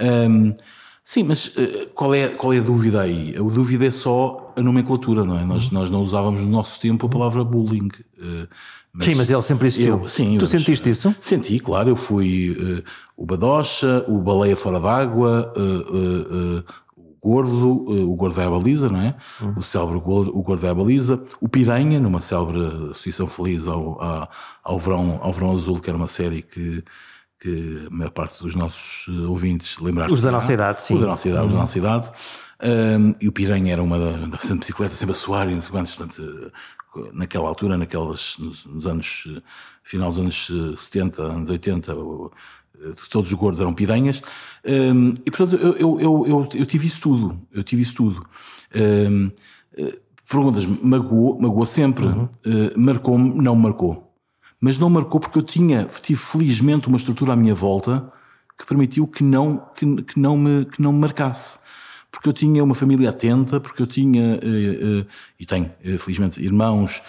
[0.01, 0.55] Um,
[1.11, 3.35] Sim, mas uh, qual, é, qual é a dúvida aí?
[3.37, 5.45] A dúvida é só a nomenclatura, não é?
[5.45, 5.81] Nós, uhum.
[5.81, 7.89] nós não usávamos no nosso tempo a palavra bullying.
[8.17, 8.47] Uh,
[8.93, 10.03] mas sim, mas ele sempre existiu.
[10.03, 11.13] Eu, sim, tu mas, sentiste isso?
[11.21, 11.89] Senti, claro.
[11.89, 12.85] Eu fui uh,
[13.17, 17.71] o Badocha, o Baleia Fora d'Água, o Gordo,
[18.09, 19.17] o Gordo é a Baliza, não é?
[19.41, 19.55] Uhum.
[19.57, 21.21] O célebre Gordo, o Gordo é a Baliza.
[21.41, 24.31] O Piranha, numa célebre Associação Feliz ao, ao,
[24.63, 26.85] ao, verão, ao Verão Azul, que era uma série que
[27.41, 30.95] que a maior parte dos nossos eh, ouvintes lembraram Os da nossa idade, sim.
[30.95, 32.13] Os da nossa idade, os da nossa idade.
[32.63, 35.71] Um, e o Piranha era uma da, da bicicleta, sempre a suar e não sei
[35.71, 36.53] quantos, portanto,
[36.97, 39.41] eh, naquela altura, naquelas, nos, nos anos, eh,
[39.83, 41.95] final dos anos 70, anos 80,
[43.11, 44.23] todos os gordos eram piranhas.
[44.63, 48.27] Um, e portanto, eu, eu, eu, eu, eu tive isso tudo, eu tive isso tudo.
[48.77, 49.31] Um,
[50.29, 52.25] perguntas, magoou, magoou sempre, uhum.
[52.25, 54.10] uh, marcou-me, não marcou
[54.61, 58.13] mas não marcou porque eu tinha, tive felizmente uma estrutura à minha volta
[58.59, 61.59] que permitiu que não, que, que não, me, que não me marcasse.
[62.11, 65.07] Porque eu tinha uma família atenta, porque eu tinha, uh, uh,
[65.39, 67.03] e tenho, uh, felizmente, irmãos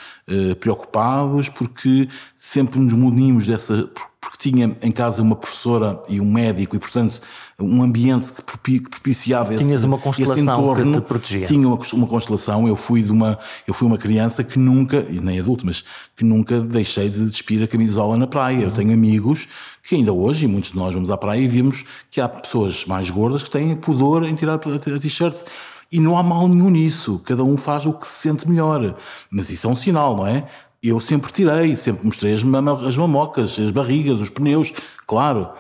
[0.60, 3.90] preocupados, porque sempre nos munimos dessa.
[4.22, 7.20] Porque tinha em casa uma professora e um médico, e portanto
[7.60, 11.46] um ambiente que propiciava Tinhas esse, uma constelação esse entorno, que te protegia.
[11.48, 12.68] Tinha uma, uma constelação.
[12.68, 15.84] Eu fui de uma, eu fui uma criança que nunca, e nem adulto, mas
[16.16, 18.58] que nunca deixei de despir a camisola na praia.
[18.58, 18.64] Uhum.
[18.66, 19.48] Eu tenho amigos
[19.84, 22.86] que ainda hoje, e muitos de nós vamos à praia e vimos que há pessoas
[22.86, 25.44] mais gordas que têm pudor em tirar a t-shirt.
[25.92, 27.20] E não há mal nenhum nisso.
[27.26, 28.96] Cada um faz o que se sente melhor.
[29.30, 30.48] Mas isso é um sinal, não é?
[30.84, 34.74] Eu sempre tirei, sempre mostrei as, mamocas, as barrigas, os pneus,
[35.06, 35.54] claro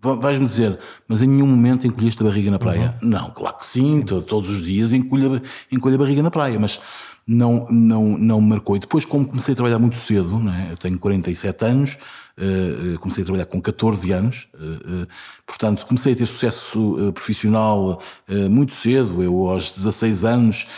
[0.00, 2.96] Vais-me dizer, mas em nenhum momento encolheste a barriga na praia?
[3.02, 3.08] Uhum.
[3.08, 6.80] Não, claro que sim, todos os dias encolho, encolho a barriga na praia, mas
[7.26, 8.76] não, não, não me marcou.
[8.76, 10.70] E depois, como comecei a trabalhar muito cedo, é?
[10.70, 11.98] eu tenho 47 anos,
[12.38, 15.04] uh, comecei a trabalhar com 14 anos, uh,
[15.44, 18.00] portanto, comecei a ter sucesso profissional
[18.48, 19.20] muito cedo.
[19.20, 20.68] Eu, aos 16 anos,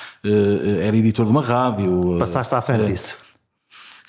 [0.83, 2.17] era editor de uma rádio.
[2.19, 3.30] Passaste à frente disso.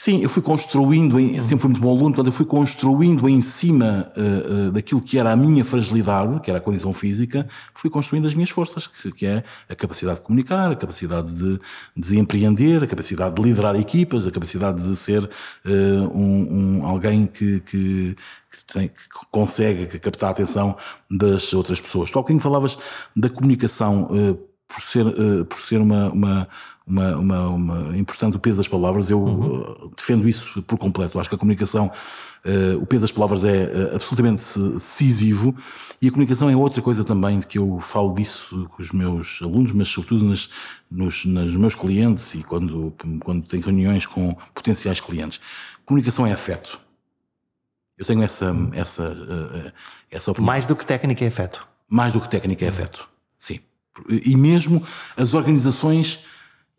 [0.04, 3.40] Sim, eu fui construindo, em, sempre fui muito bom aluno, portanto eu fui construindo em
[3.40, 7.88] cima uh, uh, daquilo que era a minha fragilidade, que era a condição física, fui
[7.88, 11.60] construindo as minhas forças, que, que é a capacidade de comunicar, a capacidade de,
[11.96, 15.70] de, empreender, a capacidade de liderar equipas, a capacidade de ser uh,
[16.18, 18.16] um, um, alguém que, que,
[18.50, 20.76] que, tem, que consegue captar a atenção
[21.12, 22.10] das outras pessoas.
[22.10, 22.76] Tu há bocadinho falavas
[23.16, 24.10] da comunicação
[24.74, 25.06] por ser,
[25.46, 26.48] por ser uma, uma
[26.92, 29.10] uma, uma, uma importante o peso das palavras.
[29.10, 29.62] Eu uhum.
[29.62, 31.20] Uh, defendo isso por completo.
[31.20, 31.92] acho que a comunicação,
[32.46, 34.44] uh, o peso das palavras é uh, absolutamente
[34.74, 35.56] decisivo
[36.02, 39.40] e a comunicação é outra coisa também de que eu falo disso com os meus
[39.42, 40.50] alunos, mas sobretudo nas,
[40.90, 42.94] nos, nos meus clientes e quando,
[43.24, 45.40] quando tenho reuniões com potenciais clientes.
[45.86, 46.82] Comunicação é afeto.
[47.98, 49.72] Eu tenho essa, essa, uh,
[50.10, 50.48] essa opinião.
[50.48, 51.68] Mais do que técnica é afeto.
[51.88, 53.08] Mais do que técnica é afeto,
[53.38, 53.60] sim.
[54.10, 54.84] E mesmo
[55.18, 56.26] as organizações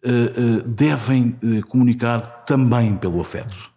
[0.04, 3.70] eh, eh, devem eh, comunicar também pelo afeto.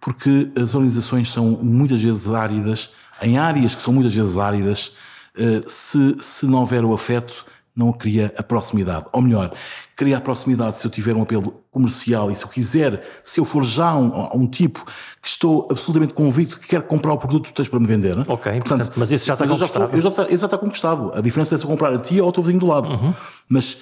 [0.00, 4.92] Porque as organizações são muitas vezes áridas, em áreas que são muitas vezes áridas,
[5.66, 7.44] se, se não houver o afeto,
[7.76, 9.04] não cria a proximidade.
[9.12, 9.52] Ou melhor,
[9.94, 13.44] cria a proximidade se eu tiver um apelo comercial e se eu quiser, se eu
[13.44, 14.84] for já um, um tipo
[15.20, 18.18] que estou absolutamente convicto que quer comprar o produto que tens para me vender.
[18.20, 19.92] Ok, portanto, portanto mas isso já está conquistado.
[19.92, 21.12] Já, já, está, já está conquistado.
[21.14, 22.88] A diferença é se eu comprar a ti ou ao teu vizinho do lado.
[22.88, 23.12] Uhum.
[23.48, 23.78] Mas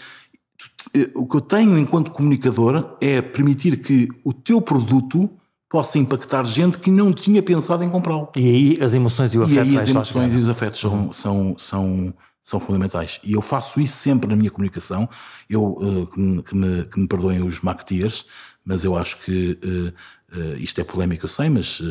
[0.94, 5.30] eh, o que eu tenho enquanto comunicador é permitir que o teu produto
[5.74, 8.28] possa impactar gente que não tinha pensado em comprá-lo.
[8.36, 9.56] E aí as emoções e o afeto.
[9.56, 12.14] E aí as emoções e os afetos são, são, são,
[12.44, 13.18] são fundamentais.
[13.24, 15.08] E eu faço isso sempre na minha comunicação.
[15.50, 18.24] Eu, uh, que, me, que, me, que me perdoem os marketeers,
[18.64, 21.82] mas eu acho que uh, uh, isto é polémico, eu sei, mas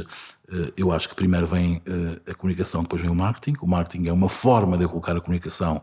[0.53, 3.57] eh, eu acho que primeiro vem eh, a comunicação, depois vem o marketing.
[3.61, 5.81] O marketing é uma forma de eu colocar a comunicação.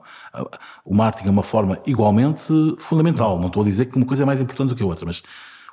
[0.85, 3.39] O marketing é uma forma igualmente fundamental.
[3.39, 5.23] Não estou a dizer que uma coisa é mais importante do que a outra, mas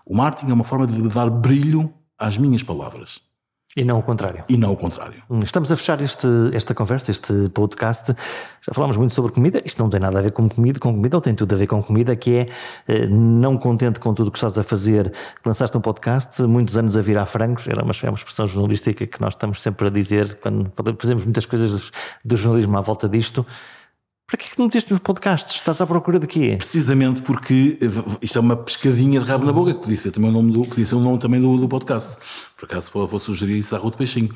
[0.05, 3.21] o marketing é uma forma de dar brilho às minhas palavras.
[3.77, 4.43] E não o contrário.
[4.49, 5.21] E não o contrário.
[5.29, 8.07] Hum, estamos a fechar este, esta conversa, este podcast.
[8.07, 9.61] Já falámos muito sobre comida.
[9.63, 11.67] Isto não tem nada a ver com comida, com comida, ou tem tudo a ver
[11.67, 12.47] com comida, que é
[12.87, 15.13] eh, não contente com tudo o que estás a fazer,
[15.45, 17.67] lançaste um podcast, muitos anos a virar frangos.
[17.67, 21.45] Era uma, é uma expressão jornalística que nós estamos sempre a dizer quando fazemos muitas
[21.45, 21.91] coisas
[22.25, 23.45] do jornalismo à volta disto.
[24.29, 25.55] Para que é que meteste nos podcasts?
[25.55, 26.55] Estás à procura de quê?
[26.57, 27.79] Precisamente porque
[28.21, 30.63] isto é uma pescadinha de rabo na boca, que podia ser também o nome do,
[30.63, 32.17] podia ser o nome também do, do podcast.
[32.57, 34.29] Por acaso vou sugerir isso à Rua do Peixinho.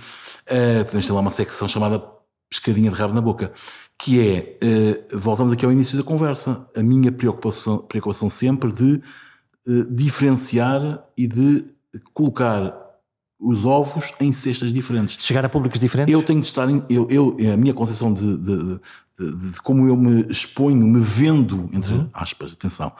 [0.48, 2.02] Uh, podemos ter lá uma secção chamada
[2.50, 3.52] Pescadinha de Rabo na Boca,
[4.00, 9.02] que é, uh, voltamos aqui ao início da conversa, a minha preocupação, preocupação sempre de
[9.68, 11.66] uh, diferenciar e de
[12.14, 12.82] colocar
[13.42, 15.18] os ovos em cestas diferentes.
[15.20, 16.14] Chegar a públicos diferentes?
[16.14, 18.80] Eu tenho de estar, em, eu, eu, a minha concepção de, de,
[19.22, 22.08] de, de, como eu me exponho, me vendo, entre uhum.
[22.14, 22.92] aspas, atenção,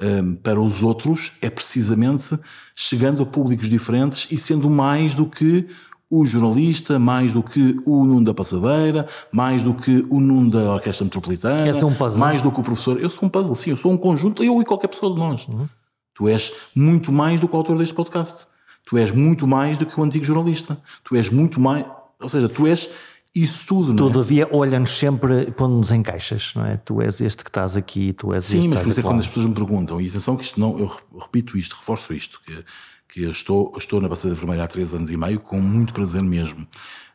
[0.00, 2.38] um, para os outros, é precisamente
[2.74, 5.68] chegando a públicos diferentes e sendo mais do que
[6.08, 10.74] o jornalista, mais do que o Nuno da Passadeira, mais do que o Nuno da
[10.74, 12.18] Orquestra Metropolitana, um puzzle.
[12.18, 13.00] mais do que o professor.
[13.00, 15.46] Eu sou um puzzle, sim, eu sou um conjunto, eu e qualquer pessoa de nós.
[15.48, 15.68] Uhum.
[16.14, 18.46] Tu és muito mais do que o autor deste podcast.
[18.86, 20.78] Tu és muito mais do que o antigo jornalista.
[21.04, 21.84] Tu és muito mais.
[22.20, 22.88] Ou seja, tu és
[23.36, 24.12] isso tudo, não é?
[24.12, 26.78] Todavia, olha-nos sempre, pondo-nos em caixas, não é?
[26.78, 29.20] Tu és este que estás aqui, tu és Sim, este mas por isso é quando
[29.20, 32.64] as pessoas me perguntam, e atenção que isto não, eu repito isto, reforço isto, que,
[33.08, 36.22] que eu estou, estou na Passadeira Vermelha há três anos e meio, com muito prazer
[36.22, 36.66] mesmo.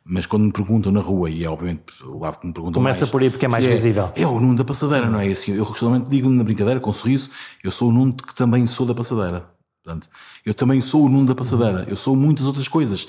[0.04, 3.02] Mas quando me perguntam na rua, e é obviamente o lado que me perguntam Começa
[3.02, 4.12] mais, por aí porque é mais é, visível.
[4.16, 5.54] É o Nuno da Passadeira, não é assim?
[5.54, 7.30] Eu justamente digo na brincadeira, com um sorriso,
[7.64, 9.48] eu sou o Nuno que também sou da Passadeira.
[9.84, 10.08] Portanto,
[10.46, 13.08] eu também sou o Nuno da Passadeira, eu sou muitas outras coisas.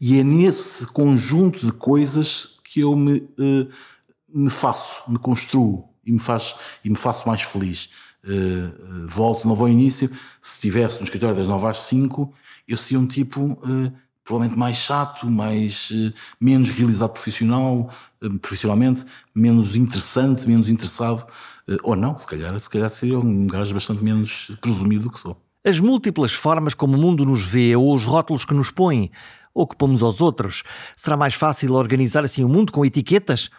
[0.00, 3.68] E é nesse conjunto de coisas que eu me, uh,
[4.32, 7.90] me faço, me construo e me, faz, e me faço mais feliz.
[8.24, 12.32] Uh, uh, volto de novo ao início, se estivesse no escritório das 9 às 5,
[12.66, 13.60] eu seria um tipo
[14.24, 15.92] provavelmente mais chato, mais,
[16.40, 17.90] menos realizado profissional,
[18.40, 21.26] profissionalmente, menos interessante, menos interessado,
[21.82, 25.36] ou não, se calhar, se calhar seria um gajo bastante menos presumido do que sou.
[25.64, 29.10] As múltiplas formas como o mundo nos vê ou os rótulos que nos põem
[29.76, 30.62] pomos aos outros,
[30.96, 33.50] será mais fácil organizar assim o mundo com etiquetas?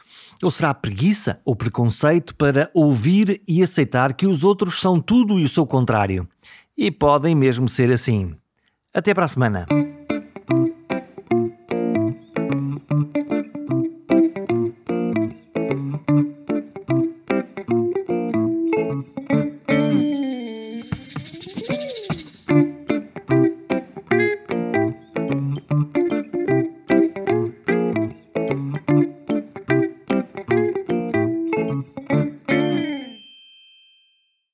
[0.42, 5.44] Ou será preguiça ou preconceito para ouvir e aceitar que os outros são tudo e
[5.44, 6.28] o seu contrário?
[6.76, 8.36] E podem mesmo ser assim.
[8.94, 9.68] Até para a semana.